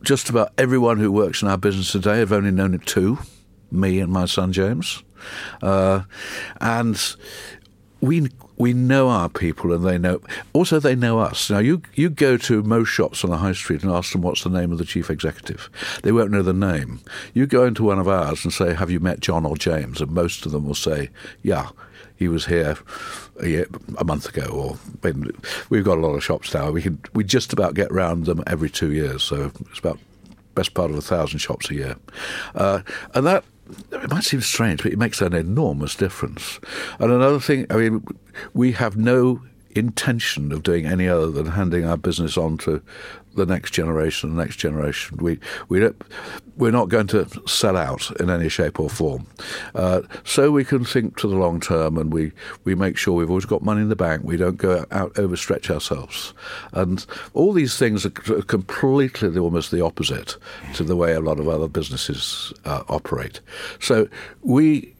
just 0.02 0.28
about 0.28 0.52
everyone 0.58 0.98
who 0.98 1.10
works 1.10 1.40
in 1.40 1.48
our 1.48 1.56
business 1.56 1.92
today 1.92 2.18
have 2.18 2.32
only 2.32 2.50
known 2.50 2.74
it 2.74 2.84
two, 2.84 3.18
me 3.70 4.00
and 4.00 4.12
my 4.12 4.26
son 4.26 4.52
James. 4.52 5.02
Uh, 5.62 6.02
and 6.60 7.16
we 8.04 8.28
we 8.56 8.72
know 8.72 9.08
our 9.08 9.28
people 9.28 9.72
and 9.72 9.84
they 9.84 9.98
know 9.98 10.20
also 10.52 10.78
they 10.78 10.94
know 10.94 11.18
us. 11.18 11.50
Now 11.50 11.58
you 11.58 11.82
you 11.94 12.10
go 12.10 12.36
to 12.36 12.62
most 12.62 12.88
shops 12.88 13.24
on 13.24 13.30
the 13.30 13.38
high 13.38 13.52
street 13.52 13.82
and 13.82 13.90
ask 13.90 14.12
them 14.12 14.22
what's 14.22 14.44
the 14.44 14.50
name 14.50 14.70
of 14.72 14.78
the 14.78 14.84
chief 14.84 15.10
executive. 15.10 15.68
They 16.02 16.12
won't 16.12 16.30
know 16.30 16.42
the 16.42 16.52
name. 16.52 17.00
You 17.32 17.46
go 17.46 17.64
into 17.64 17.84
one 17.84 17.98
of 17.98 18.08
ours 18.08 18.44
and 18.44 18.52
say, 18.52 18.74
Have 18.74 18.90
you 18.90 19.00
met 19.00 19.20
John 19.20 19.46
or 19.46 19.56
James? 19.56 20.00
And 20.00 20.12
most 20.12 20.46
of 20.46 20.52
them 20.52 20.66
will 20.66 20.74
say, 20.74 21.10
Yeah, 21.42 21.70
he 22.16 22.28
was 22.28 22.46
here 22.46 22.76
a, 23.40 23.48
year, 23.48 23.66
a 23.98 24.04
month 24.04 24.28
ago 24.28 24.46
or 24.46 24.78
we've 25.68 25.84
got 25.84 25.98
a 25.98 26.00
lot 26.00 26.14
of 26.14 26.22
shops 26.22 26.54
now. 26.54 26.70
We 26.70 26.82
can 26.82 27.00
we 27.14 27.24
just 27.24 27.52
about 27.52 27.74
get 27.74 27.90
round 27.90 28.26
them 28.26 28.42
every 28.46 28.70
two 28.70 28.92
years, 28.92 29.22
so 29.22 29.50
it's 29.70 29.78
about 29.78 29.98
best 30.54 30.74
part 30.74 30.90
of 30.90 30.96
a 30.96 31.02
thousand 31.02 31.40
shops 31.40 31.70
a 31.70 31.74
year. 31.74 31.96
Uh, 32.54 32.82
and 33.14 33.26
that 33.26 33.44
it 33.92 34.10
might 34.10 34.24
seem 34.24 34.40
strange, 34.40 34.82
but 34.82 34.92
it 34.92 34.98
makes 34.98 35.20
an 35.22 35.32
enormous 35.32 35.94
difference. 35.94 36.60
And 36.98 37.10
another 37.10 37.40
thing, 37.40 37.66
I 37.70 37.76
mean, 37.76 38.04
we 38.52 38.72
have 38.72 38.96
no 38.96 39.42
intention 39.74 40.52
of 40.52 40.62
doing 40.62 40.86
any 40.86 41.08
other 41.08 41.30
than 41.30 41.46
handing 41.46 41.84
our 41.84 41.96
business 41.96 42.36
on 42.36 42.58
to 42.58 42.80
the 43.36 43.46
next 43.46 43.72
generation, 43.72 44.34
the 44.34 44.42
next 44.42 44.56
generation. 44.56 45.18
We 45.18 45.38
we 45.68 45.80
don't, 45.80 46.02
we're 46.56 46.70
not 46.70 46.88
going 46.88 47.06
to 47.08 47.26
sell 47.46 47.76
out 47.76 48.10
in 48.20 48.30
any 48.30 48.48
shape 48.48 48.80
or 48.80 48.88
form. 48.88 49.26
Uh, 49.74 50.02
so 50.24 50.50
we 50.50 50.64
can 50.64 50.84
think 50.84 51.16
to 51.18 51.28
the 51.28 51.36
long 51.36 51.60
term, 51.60 51.98
and 51.98 52.12
we 52.12 52.32
we 52.64 52.74
make 52.74 52.96
sure 52.96 53.14
we've 53.14 53.30
always 53.30 53.44
got 53.44 53.62
money 53.62 53.82
in 53.82 53.88
the 53.88 53.96
bank. 53.96 54.22
We 54.24 54.36
don't 54.36 54.56
go 54.56 54.84
out 54.90 55.14
overstretch 55.14 55.70
ourselves, 55.70 56.34
and 56.72 57.04
all 57.32 57.52
these 57.52 57.76
things 57.76 58.06
are 58.06 58.10
completely 58.10 59.38
almost 59.38 59.70
the 59.70 59.84
opposite 59.84 60.36
to 60.74 60.84
the 60.84 60.96
way 60.96 61.14
a 61.14 61.20
lot 61.20 61.40
of 61.40 61.48
other 61.48 61.68
businesses 61.68 62.52
uh, 62.64 62.82
operate. 62.88 63.40
So 63.80 64.08
we 64.42 64.94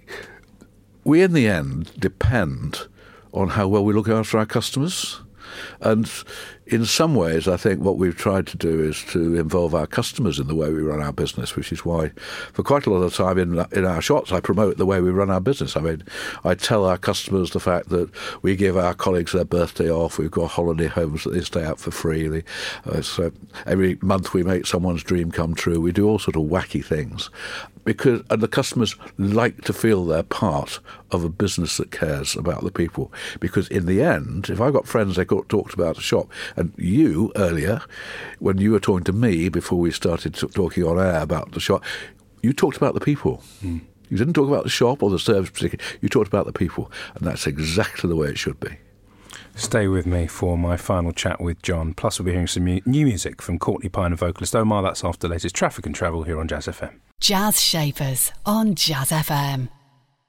we 1.05 1.23
in 1.23 1.33
the 1.33 1.47
end 1.47 1.93
depend 1.99 2.89
on 3.33 3.51
how 3.51 3.69
well 3.69 3.85
we 3.85 3.93
look 3.93 4.09
after 4.09 4.39
our 4.39 4.47
customers. 4.47 5.21
And 5.81 6.11
in 6.67 6.87
some 6.87 7.15
ways, 7.15 7.47
I 7.47 7.57
think 7.57 7.81
what 7.81 7.99
we've 7.99 8.17
tried 8.17 8.47
to 8.49 8.57
do 8.57 8.83
is 8.83 9.05
to 9.07 9.37
involve 9.37 9.75
our 9.75 9.87
customers 9.87 10.39
in 10.39 10.47
the 10.47 10.55
way 10.55 10.73
we 10.73 10.83
run 10.83 11.03
our 11.03 11.13
business, 11.13 11.57
which 11.57 11.73
is 11.73 11.85
why, 11.85 12.11
for 12.53 12.63
quite 12.63 12.87
a 12.87 12.91
lot 12.91 13.03
of 13.03 13.15
time 13.15 13.39
in 13.39 13.65
in 13.73 13.85
our 13.85 14.01
shops, 14.01 14.33
I 14.33 14.41
promote 14.41 14.79
the 14.79 14.87
way 14.87 15.01
we 15.01 15.11
run 15.11 15.31
our 15.31 15.41
business. 15.41 15.77
I 15.77 15.81
mean, 15.81 16.03
I 16.43 16.55
tell 16.55 16.85
our 16.85 16.97
customers 16.97 17.51
the 17.51 17.61
fact 17.61 17.91
that 17.91 18.11
we 18.43 18.57
give 18.57 18.77
our 18.77 18.95
colleagues 18.95 19.33
their 19.33 19.45
birthday 19.45 19.91
off. 19.91 20.19
We've 20.19 20.31
got 20.31 20.53
holiday 20.53 20.87
homes 20.87 21.25
that 21.25 21.31
they 21.31 21.43
stay 21.43 21.65
out 21.65 21.79
for 21.79 21.91
free. 21.91 22.25
Uh, 22.87 23.03
so 23.03 23.33
every 23.67 23.99
month 24.01 24.33
we 24.33 24.43
make 24.43 24.67
someone's 24.67 25.03
dream 25.03 25.31
come 25.31 25.55
true. 25.55 25.81
We 25.81 25.93
do 25.93 26.09
all 26.09 26.19
sort 26.19 26.37
of 26.37 26.43
wacky 26.43 26.85
things 26.85 27.29
because 27.85 28.23
and 28.31 28.43
the 28.43 28.49
customers 28.49 28.97
like 29.19 29.63
to 29.63 29.73
feel 29.73 30.05
they're 30.05 30.23
part 30.23 30.81
of 31.11 31.23
a 31.23 31.29
business 31.29 31.77
that 31.77 31.91
cares 31.91 32.35
about 32.35 32.65
the 32.65 32.71
people. 32.71 33.13
Because 33.41 33.69
in 33.69 33.87
the 33.87 34.03
end, 34.03 34.51
if 34.51 34.61
I've 34.61 34.73
got 34.73 34.89
friends 34.89 35.17
they 35.17 35.25
talked 35.25 35.75
about 35.75 35.99
a 35.99 36.01
shop, 36.01 36.29
and 36.57 36.73
you 36.77 37.33
earlier, 37.37 37.83
when 38.39 38.59
you 38.59 38.73
were 38.73 38.81
talking 38.81 39.05
to 39.05 39.13
me 39.13 39.49
before 39.49 39.79
we 39.79 39.91
started 39.91 40.35
talking 40.35 40.85
on 40.85 40.99
air 40.99 41.21
about 41.21 41.53
the 41.53 41.61
shop, 41.61 41.85
you 42.43 42.53
talked 42.53 42.77
about 42.77 42.95
the 42.95 43.01
people. 43.01 43.43
Hmm. 43.61 43.79
You 44.11 44.19
didn't 44.19 44.35
talk 44.35 44.49
about 44.49 44.65
the 44.65 44.71
shop 44.71 45.03
or 45.03 45.11
the 45.11 45.19
service 45.19 45.51
particularly. 45.51 45.99
You 46.01 46.09
talked 46.09 46.29
about 46.29 46.47
the 46.47 46.53
people, 46.53 46.93
and 47.15 47.27
that's 47.27 47.47
exactly 47.47 48.09
the 48.09 48.17
way 48.17 48.29
it 48.29 48.39
should 48.39 48.61
be. 48.61 48.77
Stay 49.57 49.87
with 49.87 50.05
me 50.05 50.27
for 50.27 50.59
my 50.59 50.77
final 50.77 51.13
chat 51.13 51.41
with 51.41 51.63
John. 51.63 51.95
Plus, 51.95 52.19
we'll 52.19 52.27
be 52.27 52.33
hearing 52.33 52.49
some 52.49 52.65
mu- 52.65 52.81
new 52.85 53.07
music 53.07 53.41
from 53.41 53.59
Courtney 53.59 53.89
Pine 53.89 54.07
and 54.13 54.19
vocalist 54.19 54.55
Omar. 54.55 54.83
That's 54.83 55.05
after 55.05 55.29
the 55.29 55.33
latest 55.35 55.55
traffic 55.55 55.87
and 55.87 55.95
travel 55.95 56.25
here 56.25 56.41
on 56.41 56.49
Jazz 56.49 56.67
FM. 56.67 56.99
Jazz 57.21 57.63
Shapers 57.63 58.33
on 58.45 58.75
Jazz 58.75 59.11
FM. 59.11 59.69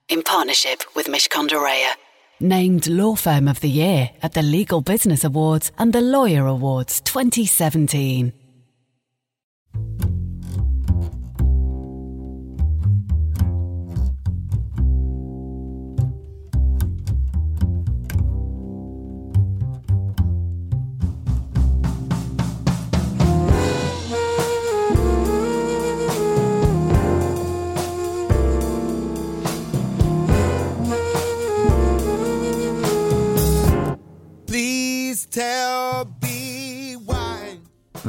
In 0.09 0.21
partnership 0.21 0.83
with 0.95 1.07
Mishcon 1.07 1.47
de 1.47 1.55
Reya. 1.55 1.93
Named 2.41 2.87
Law 2.87 3.15
Firm 3.15 3.47
of 3.47 3.61
the 3.61 3.69
Year 3.69 4.09
at 4.21 4.33
the 4.33 4.41
Legal 4.41 4.81
Business 4.81 5.23
Awards 5.23 5.71
and 5.77 5.93
the 5.93 6.01
Lawyer 6.01 6.45
Awards 6.47 6.99
2017. 7.01 8.33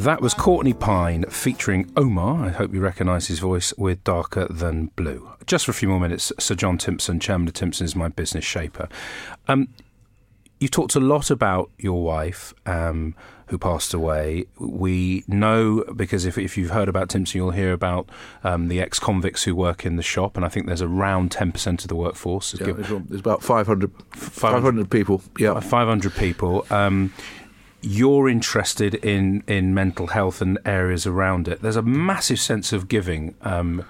That 0.06 0.20
was 0.20 0.34
Courtney 0.34 0.72
Pine 0.72 1.24
featuring 1.24 1.90
Omar. 1.96 2.46
I 2.46 2.50
hope 2.50 2.72
you 2.72 2.80
recognise 2.80 3.26
his 3.26 3.40
voice 3.40 3.74
with 3.76 4.04
Darker 4.04 4.46
Than 4.48 4.86
Blue. 4.94 5.32
Just 5.46 5.64
for 5.64 5.72
a 5.72 5.74
few 5.74 5.88
more 5.88 5.98
minutes, 5.98 6.32
Sir 6.38 6.54
John 6.54 6.78
Timpson, 6.78 7.18
Chairman 7.18 7.48
of 7.48 7.54
Timpson, 7.54 7.84
is 7.84 7.96
my 7.96 8.06
business 8.06 8.44
shaper. 8.44 8.88
Um, 9.48 9.66
you 10.60 10.68
talked 10.68 10.94
a 10.94 11.00
lot 11.00 11.28
about 11.32 11.72
your 11.76 12.04
wife 12.04 12.54
um, 12.66 13.16
who 13.48 13.58
passed 13.58 13.92
away. 13.92 14.44
We 14.60 15.24
know 15.26 15.82
because 15.96 16.24
if, 16.24 16.38
if 16.38 16.56
you've 16.56 16.70
heard 16.70 16.88
about 16.88 17.08
Timpson, 17.08 17.38
you'll 17.38 17.50
hear 17.50 17.72
about 17.72 18.08
um, 18.44 18.68
the 18.68 18.80
ex 18.80 19.00
convicts 19.00 19.42
who 19.42 19.56
work 19.56 19.84
in 19.84 19.96
the 19.96 20.04
shop, 20.04 20.36
and 20.36 20.46
I 20.46 20.48
think 20.48 20.66
there's 20.66 20.82
around 20.82 21.32
10% 21.32 21.82
of 21.82 21.88
the 21.88 21.96
workforce. 21.96 22.54
Yeah, 22.60 22.74
there's, 22.74 23.18
about 23.18 23.42
500, 23.42 23.90
500 24.12 24.88
people. 24.88 25.20
Yeah. 25.36 25.54
uh, 25.54 25.60
500 25.60 26.14
people. 26.14 26.64
Um, 26.70 27.12
you're 27.82 28.28
interested 28.28 28.94
in, 28.96 29.42
in 29.46 29.74
mental 29.74 30.08
health 30.08 30.40
and 30.40 30.58
areas 30.64 31.06
around 31.06 31.48
it. 31.48 31.62
There's 31.62 31.76
a 31.76 31.82
massive 31.82 32.38
sense 32.38 32.72
of 32.72 32.88
giving 32.88 33.34
um, 33.42 33.84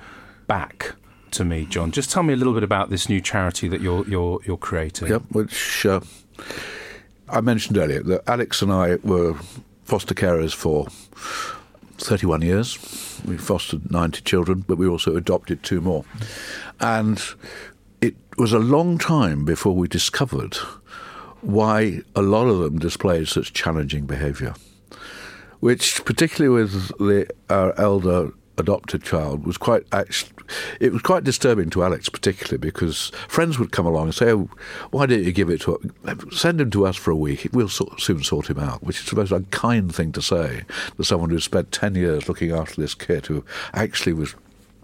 back 0.47 0.95
to 1.33 1.45
me, 1.45 1.67
John. 1.67 1.93
Just 1.93 2.11
tell 2.11 2.23
me 2.23 2.35
a 2.35 2.37
little 2.37 2.55
bit 2.55 2.63
about 2.63 2.91
this 2.91 3.09
new 3.09 3.21
charity 3.21 3.69
that 3.69 3.81
you're 3.81 4.07
you're 4.09 4.41
you're 4.45 4.57
creating. 4.57 5.09
Yep, 5.09 5.23
which 5.31 5.87
uh, 5.87 6.01
I 7.29 7.41
mentioned 7.41 7.77
earlier 7.79 8.03
that 8.03 8.29
Alex 8.29 8.63
and 8.63 8.73
I 8.73 8.97
were 8.97 9.35
foster 9.85 10.15
carers 10.15 10.55
for 10.55 10.87
31 11.99 12.43
years. 12.43 13.21
We 13.27 13.37
fostered 13.37 13.91
90 13.91 14.21
children, 14.23 14.65
but 14.67 14.79
we 14.79 14.87
also 14.87 15.17
adopted 15.17 15.63
two 15.63 15.81
more. 15.81 16.05
And 16.81 17.23
it 18.01 18.15
was 18.37 18.53
a 18.53 18.59
long 18.59 18.99
time 18.99 19.45
before 19.45 19.75
we 19.75 19.89
discovered 19.89 20.57
why 21.47 22.01
a 22.15 22.23
lot 22.23 22.49
of 22.49 22.59
them 22.59 22.79
displayed 22.79 23.29
such 23.29 23.53
challenging 23.53 24.05
behaviour, 24.05 24.55
which, 25.61 26.05
particularly 26.05 26.63
with 26.63 26.89
the, 26.99 27.29
our 27.49 27.79
elder 27.79 28.33
adopted 28.59 29.03
child, 29.03 29.47
was 29.47 29.57
quite 29.57 29.85
it 30.81 30.93
was 30.93 31.03
quite 31.03 31.25
disturbing 31.25 31.71
to 31.71 31.85
Alex, 31.85 32.09
particularly 32.09 32.59
because 32.59 33.11
friends 33.29 33.59
would 33.59 33.73
come 33.73 33.87
along 33.87 34.07
and 34.07 34.15
say, 34.15 34.33
"Oh, 34.33 34.51
why 34.91 35.07
don't 35.07 35.23
you 35.23 35.33
give 35.33 35.51
it 35.51 35.61
to 35.63 35.79
send 36.33 36.61
him 36.61 36.71
to 36.71 36.87
us 36.87 36.97
for 36.97 37.11
a 37.11 37.17
week? 37.17 37.49
We'll 37.53 37.69
soon 37.69 38.23
sort 38.23 38.51
him 38.51 38.59
out." 38.59 38.83
Which 38.83 39.01
is 39.01 39.07
the 39.07 39.17
most 39.17 39.33
unkind 39.33 39.95
thing 39.95 40.13
to 40.13 40.23
say 40.23 40.65
to 40.97 41.05
someone 41.05 41.31
who 41.31 41.41
spent 41.41 41.73
ten 41.73 41.95
years 41.95 42.29
looking 42.29 42.53
after 42.53 42.81
this 42.81 42.95
kid 42.95 43.27
who 43.27 43.45
actually 43.73 44.15
was 44.15 44.35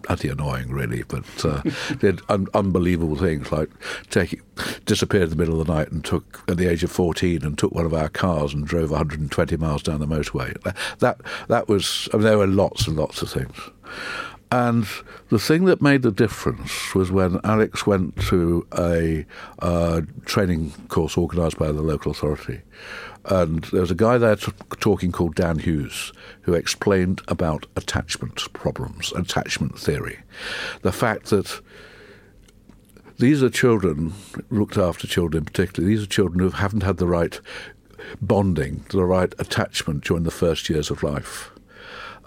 bloody 0.03 0.29
annoying, 0.29 0.69
really, 0.69 1.03
but 1.03 1.45
uh, 1.45 1.61
did 1.99 2.21
un- 2.29 2.47
unbelievable 2.53 3.15
things 3.15 3.51
like 3.51 3.69
take 4.09 4.41
disappeared 4.85 5.23
in 5.23 5.29
the 5.31 5.35
middle 5.35 5.59
of 5.59 5.67
the 5.67 5.73
night 5.73 5.91
and 5.91 6.05
took 6.05 6.43
at 6.47 6.57
the 6.57 6.67
age 6.67 6.83
of 6.83 6.91
fourteen 6.91 7.43
and 7.43 7.57
took 7.57 7.73
one 7.73 7.85
of 7.85 7.93
our 7.93 8.09
cars 8.09 8.53
and 8.53 8.65
drove 8.65 8.91
120 8.91 9.57
miles 9.57 9.83
down 9.83 9.99
the 9.99 10.05
motorway. 10.05 10.59
That 10.63 10.77
that, 10.99 11.21
that 11.47 11.67
was 11.67 12.07
I 12.13 12.17
mean, 12.17 12.25
there 12.25 12.37
were 12.37 12.47
lots 12.47 12.87
and 12.87 12.97
lots 12.97 13.21
of 13.21 13.29
things. 13.29 13.57
And 14.51 14.85
the 15.29 15.39
thing 15.39 15.65
that 15.65 15.81
made 15.81 16.03
the 16.03 16.11
difference 16.11 16.93
was 16.93 17.11
when 17.11 17.39
Alex 17.43 17.87
went 17.87 18.15
to 18.27 18.67
a 18.77 19.25
uh, 19.57 20.01
training 20.25 20.73
course 20.89 21.17
organised 21.17 21.57
by 21.57 21.71
the 21.71 21.81
local 21.81 22.11
authority. 22.11 22.61
And 23.25 23.63
there 23.65 23.81
was 23.81 23.91
a 23.91 23.95
guy 23.95 24.17
there 24.17 24.35
t- 24.35 24.51
talking 24.79 25.11
called 25.11 25.35
Dan 25.35 25.59
Hughes 25.59 26.11
who 26.41 26.53
explained 26.53 27.21
about 27.27 27.65
attachment 27.75 28.51
problems, 28.53 29.13
attachment 29.13 29.79
theory. 29.79 30.19
The 30.81 30.91
fact 30.91 31.27
that 31.27 31.61
these 33.19 33.41
are 33.41 33.49
children, 33.49 34.13
looked 34.49 34.77
after 34.77 35.07
children 35.07 35.45
particularly, 35.45 35.95
these 35.95 36.03
are 36.03 36.09
children 36.09 36.39
who 36.39 36.49
haven't 36.49 36.83
had 36.83 36.97
the 36.97 37.07
right 37.07 37.39
bonding, 38.21 38.83
the 38.89 39.05
right 39.05 39.33
attachment 39.39 40.03
during 40.03 40.23
the 40.23 40.31
first 40.31 40.69
years 40.69 40.89
of 40.91 41.03
life 41.03 41.53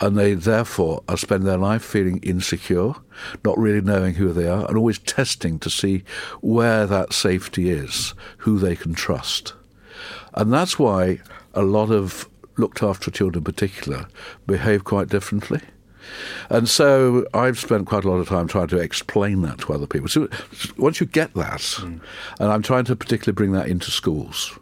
and 0.01 0.17
they 0.17 0.35
therefore 0.35 1.03
spend 1.17 1.45
their 1.45 1.57
life 1.57 1.83
feeling 1.83 2.19
insecure, 2.19 2.93
not 3.45 3.59
really 3.59 3.81
knowing 3.81 4.15
who 4.15 4.33
they 4.33 4.47
are, 4.47 4.67
and 4.69 4.77
always 4.77 4.99
testing 4.99 5.59
to 5.59 5.71
see 5.71 6.05
where 6.41 6.87
that 6.87 7.13
safety 7.13 7.71
is, 7.71 8.15
who 8.39 8.59
they 8.59 8.77
can 8.77 8.95
trust. 8.95 9.55
And 10.37 10.53
that's 10.53 10.79
why 10.79 11.21
a 11.55 11.63
lot 11.63 11.91
of 11.91 12.29
looked 12.57 12.83
after 12.83 13.11
children 13.11 13.41
in 13.41 13.45
particular 13.45 14.09
behave 14.47 14.85
quite 14.85 15.09
differently. 15.09 15.61
And 16.51 16.69
so 16.69 17.27
I've 17.35 17.59
spent 17.59 17.87
quite 17.87 18.05
a 18.05 18.09
lot 18.09 18.19
of 18.19 18.29
time 18.29 18.47
trying 18.47 18.69
to 18.69 18.79
explain 18.79 19.43
that 19.43 19.59
to 19.61 19.73
other 19.73 19.87
people. 19.87 20.09
So 20.09 20.29
once 20.77 21.01
you 21.01 21.07
get 21.07 21.35
that, 21.35 21.63
hmm. 21.63 21.99
and 22.39 22.53
I'm 22.53 22.63
trying 22.63 22.85
to 22.85 22.97
particularly 22.97 23.35
bring 23.35 23.53
that 23.53 23.69
into 23.69 23.91
schools, 23.91 24.59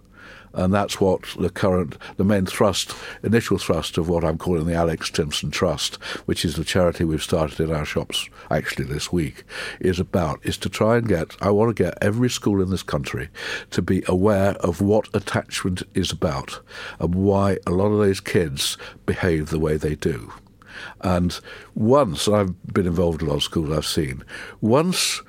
and 0.54 0.72
that's 0.72 1.00
what 1.00 1.22
the 1.38 1.50
current, 1.50 1.96
the 2.16 2.24
main 2.24 2.46
thrust, 2.46 2.94
initial 3.22 3.58
thrust 3.58 3.98
of 3.98 4.08
what 4.08 4.24
I'm 4.24 4.38
calling 4.38 4.66
the 4.66 4.74
Alex 4.74 5.10
Timpson 5.10 5.50
Trust, 5.50 5.96
which 6.26 6.44
is 6.44 6.54
the 6.54 6.64
charity 6.64 7.04
we've 7.04 7.22
started 7.22 7.60
in 7.60 7.72
our 7.72 7.84
shops 7.84 8.28
actually 8.50 8.84
this 8.86 9.12
week, 9.12 9.44
is 9.80 9.98
about, 9.98 10.40
is 10.44 10.56
to 10.58 10.68
try 10.68 10.96
and 10.96 11.08
get, 11.08 11.36
I 11.40 11.50
want 11.50 11.76
to 11.76 11.82
get 11.82 11.98
every 12.00 12.30
school 12.30 12.62
in 12.62 12.70
this 12.70 12.82
country 12.82 13.28
to 13.70 13.82
be 13.82 14.02
aware 14.06 14.52
of 14.60 14.80
what 14.80 15.08
attachment 15.14 15.82
is 15.94 16.12
about 16.12 16.60
and 17.00 17.14
why 17.14 17.58
a 17.66 17.70
lot 17.70 17.92
of 17.92 17.98
those 17.98 18.20
kids 18.20 18.78
behave 19.06 19.50
the 19.50 19.58
way 19.58 19.76
they 19.76 19.94
do. 19.94 20.32
And 21.00 21.38
once, 21.74 22.28
I've 22.28 22.54
been 22.72 22.86
involved 22.86 23.22
in 23.22 23.28
a 23.28 23.30
lot 23.30 23.36
of 23.36 23.42
schools 23.44 23.70
I've 23.70 23.86
seen, 23.86 24.24
once 24.60 25.22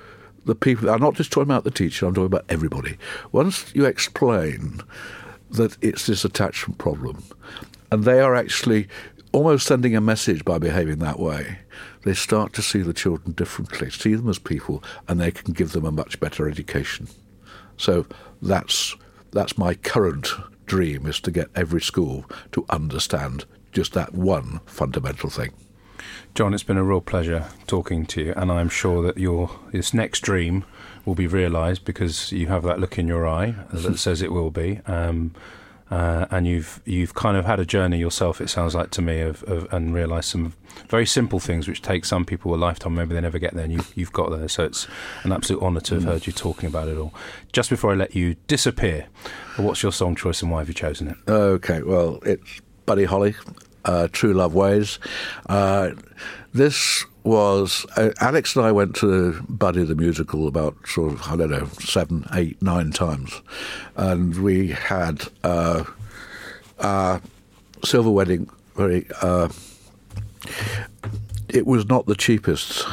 the 0.45 0.55
people, 0.55 0.89
I'm 0.89 1.01
not 1.01 1.15
just 1.15 1.31
talking 1.31 1.49
about 1.49 1.63
the 1.63 1.71
teacher, 1.71 2.05
I'm 2.05 2.13
talking 2.13 2.27
about 2.27 2.45
everybody. 2.49 2.97
Once 3.31 3.71
you 3.75 3.85
explain 3.85 4.81
that 5.51 5.77
it's 5.81 6.05
this 6.05 6.23
attachment 6.23 6.77
problem, 6.77 7.23
and 7.91 8.03
they 8.03 8.19
are 8.19 8.35
actually 8.35 8.87
almost 9.31 9.67
sending 9.67 9.95
a 9.95 10.01
message 10.01 10.45
by 10.45 10.57
behaving 10.57 10.99
that 10.99 11.19
way, 11.19 11.59
they 12.03 12.13
start 12.13 12.53
to 12.53 12.61
see 12.61 12.81
the 12.81 12.93
children 12.93 13.33
differently, 13.33 13.89
see 13.89 14.15
them 14.15 14.29
as 14.29 14.39
people, 14.39 14.83
and 15.07 15.19
they 15.19 15.31
can 15.31 15.53
give 15.53 15.71
them 15.71 15.85
a 15.85 15.91
much 15.91 16.19
better 16.19 16.47
education. 16.47 17.07
So 17.77 18.05
that's 18.41 18.95
that's 19.31 19.57
my 19.57 19.73
current 19.73 20.29
dream 20.65 21.05
is 21.05 21.19
to 21.19 21.31
get 21.31 21.49
every 21.55 21.81
school 21.81 22.25
to 22.53 22.65
understand 22.69 23.45
just 23.73 23.93
that 23.93 24.13
one 24.13 24.61
fundamental 24.65 25.29
thing. 25.29 25.51
John, 26.33 26.53
it's 26.53 26.63
been 26.63 26.77
a 26.77 26.83
real 26.83 27.01
pleasure 27.01 27.45
talking 27.67 28.05
to 28.07 28.21
you, 28.21 28.33
and 28.35 28.51
I'm 28.51 28.69
sure 28.69 29.01
that 29.03 29.17
your 29.17 29.51
this 29.71 29.93
next 29.93 30.19
dream 30.21 30.65
will 31.05 31.15
be 31.15 31.27
realised 31.27 31.85
because 31.85 32.31
you 32.31 32.47
have 32.47 32.63
that 32.63 32.79
look 32.79 32.97
in 32.97 33.07
your 33.07 33.27
eye 33.27 33.55
that 33.71 33.97
says 34.05 34.21
it 34.21 34.31
will 34.31 34.51
be. 34.51 34.79
Um, 34.87 35.33
Uh, 35.91 36.25
and 36.31 36.47
you've 36.47 36.81
you've 36.83 37.13
kind 37.13 37.37
of 37.37 37.45
had 37.45 37.59
a 37.59 37.65
journey 37.65 37.99
yourself. 37.99 38.41
It 38.41 38.49
sounds 38.49 38.73
like 38.73 38.89
to 38.89 39.03
me, 39.03 39.21
of, 39.21 39.43
of 39.43 39.71
and 39.71 39.93
realised 39.93 40.29
some 40.29 40.53
very 40.89 41.05
simple 41.05 41.39
things 41.39 41.67
which 41.67 41.79
take 41.83 42.05
some 42.05 42.25
people 42.25 42.55
a 42.55 42.57
lifetime. 42.57 42.95
Maybe 42.95 43.13
they 43.13 43.21
never 43.21 43.37
get 43.37 43.53
there, 43.53 43.65
and 43.65 43.73
you, 43.73 43.81
you've 43.93 44.11
got 44.11 44.31
there. 44.31 44.47
So 44.47 44.63
it's 44.63 44.87
an 45.23 45.31
absolute 45.31 45.61
honour 45.61 45.81
to 45.81 45.95
have 45.95 46.03
heard 46.05 46.25
you 46.25 46.33
talking 46.33 46.67
about 46.67 46.87
it 46.87 46.97
all. 46.97 47.13
Just 47.53 47.69
before 47.69 47.91
I 47.91 47.95
let 47.95 48.15
you 48.15 48.35
disappear, 48.47 49.05
what's 49.57 49.83
your 49.83 49.91
song 49.91 50.15
choice 50.15 50.41
and 50.41 50.49
why 50.51 50.57
have 50.59 50.67
you 50.69 50.73
chosen 50.73 51.07
it? 51.07 51.17
Okay, 51.29 51.83
well, 51.83 52.17
it's 52.23 52.61
Buddy 52.87 53.05
Holly, 53.05 53.35
uh, 53.85 54.07
True 54.11 54.33
Love 54.33 54.53
Ways. 54.53 54.99
Uh, 55.47 55.91
this 56.53 57.05
was 57.23 57.85
uh, 57.97 58.11
Alex 58.21 58.55
and 58.55 58.65
I 58.65 58.71
went 58.71 58.95
to 58.97 59.41
Buddy 59.49 59.83
the 59.83 59.95
musical 59.95 60.47
about 60.47 60.75
sort 60.87 61.13
of 61.13 61.21
I 61.23 61.35
don't 61.35 61.49
know 61.51 61.67
seven, 61.79 62.25
eight, 62.33 62.61
nine 62.61 62.91
times, 62.91 63.41
and 63.95 64.35
we 64.37 64.69
had 64.69 65.23
uh, 65.43 65.83
our 66.79 67.21
silver 67.83 68.11
wedding 68.11 68.49
very. 68.75 69.07
Uh, 69.21 69.49
it 71.49 71.65
was 71.65 71.87
not 71.87 72.05
the 72.05 72.15
cheapest 72.15 72.85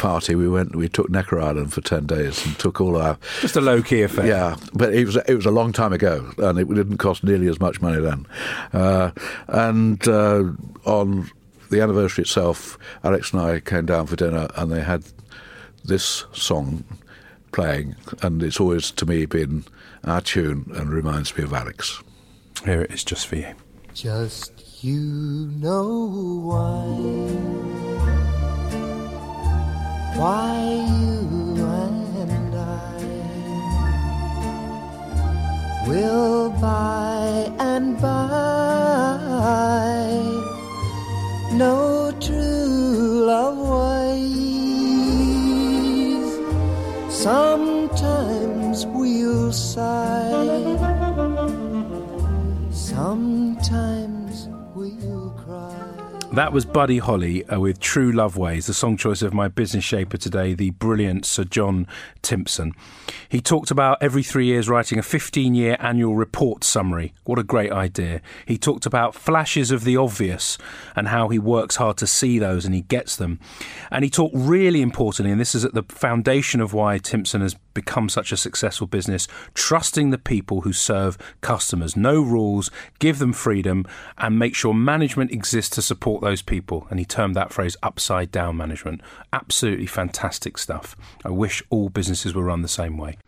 party. 0.00 0.34
We 0.34 0.48
went. 0.48 0.74
We 0.74 0.88
took 0.88 1.10
Necker 1.10 1.38
Island 1.40 1.72
for 1.72 1.80
ten 1.80 2.06
days 2.06 2.44
and 2.44 2.58
took 2.58 2.80
all 2.80 2.96
our 2.96 3.18
Just 3.40 3.54
a 3.56 3.60
low 3.60 3.82
key 3.82 4.02
affair. 4.02 4.26
yeah, 4.26 4.56
but 4.72 4.92
it 4.94 5.04
was 5.06 5.16
it 5.16 5.34
was 5.34 5.46
a 5.46 5.50
long 5.52 5.72
time 5.72 5.92
ago, 5.92 6.32
and 6.38 6.58
it 6.58 6.68
didn't 6.68 6.98
cost 6.98 7.22
nearly 7.22 7.46
as 7.48 7.60
much 7.60 7.80
money 7.80 8.00
then. 8.00 8.26
Uh, 8.72 9.10
and 9.48 10.08
uh, 10.08 10.44
on 10.84 11.30
the 11.70 11.80
anniversary 11.80 12.22
itself, 12.22 12.76
Alex 13.04 13.32
and 13.32 13.40
I 13.42 13.60
came 13.60 13.86
down 13.86 14.06
for 14.06 14.16
dinner, 14.16 14.48
and 14.56 14.72
they 14.72 14.80
had 14.80 15.04
this 15.84 16.24
song 16.32 16.82
playing, 17.52 17.94
and 18.22 18.42
it's 18.42 18.58
always 18.60 18.90
to 18.92 19.06
me 19.06 19.26
been 19.26 19.64
our 20.04 20.20
tune 20.20 20.70
and 20.74 20.90
reminds 20.90 21.36
me 21.36 21.44
of 21.44 21.52
Alex. 21.52 22.02
Here 22.64 22.82
it 22.82 22.90
is, 22.90 23.04
just 23.04 23.26
for 23.26 23.36
you. 23.36 23.54
Just 23.94 24.82
you 24.82 25.00
know 25.60 26.40
why. 26.42 27.99
Why 30.16 30.54
you 31.00 31.56
and 32.28 32.54
I 32.54 32.58
will 35.88 36.50
by 36.60 37.50
and 37.58 38.00
by 38.00 38.30
know 41.52 42.12
true 42.20 43.24
love 43.26 43.58
ways. 43.58 44.40
Sometimes 47.08 48.86
we'll 48.86 49.52
sigh. 49.52 50.30
Sometimes 52.70 54.48
we'll 54.74 55.30
cry. 55.44 55.79
That 56.32 56.52
was 56.52 56.64
Buddy 56.64 56.98
Holly 56.98 57.44
uh, 57.46 57.58
with 57.58 57.80
True 57.80 58.12
Love 58.12 58.36
Ways, 58.36 58.68
the 58.68 58.72
song 58.72 58.96
choice 58.96 59.20
of 59.20 59.34
my 59.34 59.48
business 59.48 59.82
shaper 59.82 60.16
today, 60.16 60.54
the 60.54 60.70
brilliant 60.70 61.26
Sir 61.26 61.42
John 61.42 61.88
Timpson. 62.22 62.72
He 63.28 63.40
talked 63.40 63.72
about 63.72 63.98
every 64.00 64.22
three 64.22 64.46
years 64.46 64.68
writing 64.68 64.96
a 64.96 65.02
15 65.02 65.54
year 65.54 65.76
annual 65.80 66.14
report 66.14 66.62
summary. 66.62 67.12
What 67.24 67.40
a 67.40 67.42
great 67.42 67.72
idea. 67.72 68.22
He 68.46 68.58
talked 68.58 68.86
about 68.86 69.16
flashes 69.16 69.72
of 69.72 69.82
the 69.82 69.96
obvious 69.96 70.56
and 70.94 71.08
how 71.08 71.30
he 71.30 71.38
works 71.40 71.76
hard 71.76 71.96
to 71.96 72.06
see 72.06 72.38
those 72.38 72.64
and 72.64 72.76
he 72.76 72.82
gets 72.82 73.16
them. 73.16 73.40
And 73.90 74.04
he 74.04 74.10
talked 74.10 74.36
really 74.36 74.82
importantly, 74.82 75.32
and 75.32 75.40
this 75.40 75.56
is 75.56 75.64
at 75.64 75.74
the 75.74 75.82
foundation 75.88 76.60
of 76.60 76.72
why 76.72 76.98
Timpson 76.98 77.40
has 77.40 77.56
become 77.74 78.08
such 78.08 78.32
a 78.32 78.36
successful 78.36 78.86
business, 78.86 79.26
trusting 79.54 80.10
the 80.10 80.18
people 80.18 80.62
who 80.62 80.72
serve 80.72 81.16
customers. 81.40 81.96
No 81.96 82.20
rules, 82.20 82.70
give 82.98 83.18
them 83.18 83.32
freedom, 83.32 83.86
and 84.18 84.38
make 84.38 84.54
sure 84.54 84.74
management 84.74 85.30
exists 85.30 85.74
to 85.76 85.82
support 85.82 86.19
those 86.20 86.42
people. 86.42 86.86
And 86.90 86.98
he 86.98 87.04
termed 87.04 87.36
that 87.36 87.52
phrase 87.52 87.76
upside 87.82 88.30
down 88.30 88.56
management. 88.56 89.00
Absolutely 89.32 89.86
fantastic 89.86 90.58
stuff. 90.58 90.96
I 91.24 91.30
wish 91.30 91.62
all 91.70 91.88
businesses 91.88 92.34
were 92.34 92.44
run 92.44 92.62
the 92.62 92.68
same 92.68 92.96
way. 92.96 93.18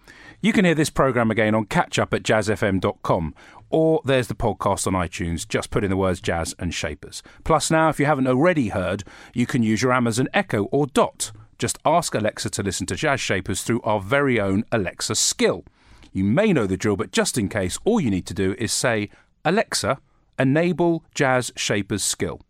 You 0.40 0.52
can 0.52 0.64
hear 0.64 0.74
this 0.74 0.90
programme 0.90 1.30
again 1.30 1.54
on 1.54 1.66
catch 1.66 1.98
up 1.98 2.12
at 2.12 2.24
jazzfm.com 2.24 3.34
or 3.70 4.02
there's 4.04 4.26
the 4.28 4.34
podcast 4.34 4.86
on 4.86 4.92
iTunes. 4.92 5.48
Just 5.48 5.70
put 5.70 5.84
in 5.84 5.90
the 5.90 5.96
words 5.96 6.20
jazz 6.20 6.54
and 6.58 6.74
shapers. 6.74 7.22
Plus, 7.44 7.70
now, 7.70 7.88
if 7.88 7.98
you 7.98 8.06
haven't 8.06 8.26
already 8.26 8.68
heard, 8.68 9.04
you 9.34 9.46
can 9.46 9.62
use 9.62 9.82
your 9.82 9.92
Amazon 9.92 10.28
Echo 10.34 10.64
or 10.64 10.86
Dot. 10.86 11.32
Just 11.58 11.78
ask 11.84 12.14
Alexa 12.14 12.50
to 12.50 12.62
listen 12.62 12.86
to 12.86 12.96
Jazz 12.96 13.20
Shapers 13.20 13.62
through 13.62 13.80
our 13.82 14.00
very 14.00 14.40
own 14.40 14.64
Alexa 14.72 15.14
skill. 15.14 15.64
You 16.12 16.24
may 16.24 16.52
know 16.52 16.66
the 16.66 16.76
drill, 16.76 16.96
but 16.96 17.12
just 17.12 17.38
in 17.38 17.48
case, 17.48 17.78
all 17.84 18.00
you 18.00 18.10
need 18.10 18.26
to 18.26 18.34
do 18.34 18.54
is 18.58 18.72
say, 18.72 19.08
Alexa, 19.44 19.98
enable 20.38 21.04
Jazz 21.14 21.52
Shapers 21.56 22.02
skill. 22.02 22.40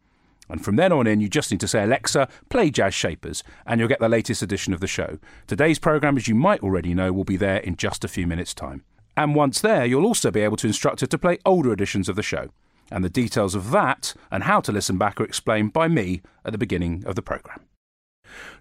And 0.48 0.64
from 0.64 0.76
then 0.76 0.92
on 0.92 1.06
in, 1.06 1.20
you 1.20 1.28
just 1.28 1.50
need 1.50 1.60
to 1.60 1.68
say, 1.68 1.82
Alexa, 1.82 2.28
play 2.48 2.70
Jazz 2.70 2.94
Shapers, 2.94 3.42
and 3.66 3.78
you'll 3.78 3.88
get 3.88 4.00
the 4.00 4.08
latest 4.08 4.42
edition 4.42 4.74
of 4.74 4.80
the 4.80 4.86
show. 4.86 5.18
Today's 5.46 5.78
programme, 5.78 6.16
as 6.16 6.28
you 6.28 6.34
might 6.34 6.62
already 6.62 6.94
know, 6.94 7.12
will 7.12 7.24
be 7.24 7.36
there 7.36 7.58
in 7.58 7.76
just 7.76 8.04
a 8.04 8.08
few 8.08 8.26
minutes' 8.26 8.54
time. 8.54 8.84
And 9.16 9.34
once 9.34 9.60
there, 9.60 9.84
you'll 9.84 10.06
also 10.06 10.30
be 10.30 10.40
able 10.40 10.56
to 10.58 10.66
instruct 10.66 11.00
her 11.00 11.06
to 11.06 11.18
play 11.18 11.38
older 11.44 11.72
editions 11.72 12.08
of 12.08 12.16
the 12.16 12.22
show. 12.22 12.48
And 12.90 13.04
the 13.04 13.10
details 13.10 13.54
of 13.54 13.70
that 13.70 14.14
and 14.30 14.44
how 14.44 14.60
to 14.60 14.72
listen 14.72 14.98
back 14.98 15.20
are 15.20 15.24
explained 15.24 15.72
by 15.72 15.88
me 15.88 16.20
at 16.44 16.52
the 16.52 16.58
beginning 16.58 17.02
of 17.06 17.14
the 17.14 17.22
programme. 17.22 17.60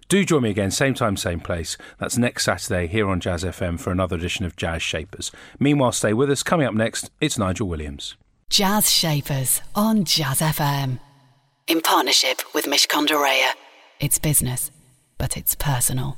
Do 0.08 0.24
join 0.24 0.42
me 0.42 0.50
again, 0.50 0.70
same 0.70 0.94
time, 0.94 1.16
same 1.16 1.40
place. 1.40 1.78
That's 1.98 2.18
next 2.18 2.44
Saturday 2.44 2.86
here 2.86 3.08
on 3.08 3.20
Jazz 3.20 3.44
FM 3.44 3.80
for 3.80 3.90
another 3.90 4.16
edition 4.16 4.44
of 4.44 4.56
Jazz 4.56 4.82
Shapers. 4.82 5.32
Meanwhile, 5.58 5.92
stay 5.92 6.12
with 6.12 6.30
us. 6.30 6.42
Coming 6.42 6.66
up 6.66 6.74
next, 6.74 7.10
it's 7.20 7.38
Nigel 7.38 7.68
Williams. 7.68 8.16
Jazz 8.50 8.90
Shapers 8.90 9.62
on 9.74 10.04
Jazz 10.04 10.40
FM. 10.40 10.98
In 11.68 11.80
partnership 11.80 12.42
with 12.54 12.66
Mishcon 12.66 13.06
de 13.06 13.14
Reya. 13.14 13.52
It's 14.00 14.18
business, 14.18 14.70
but 15.16 15.36
it's 15.36 15.54
personal. 15.54 16.16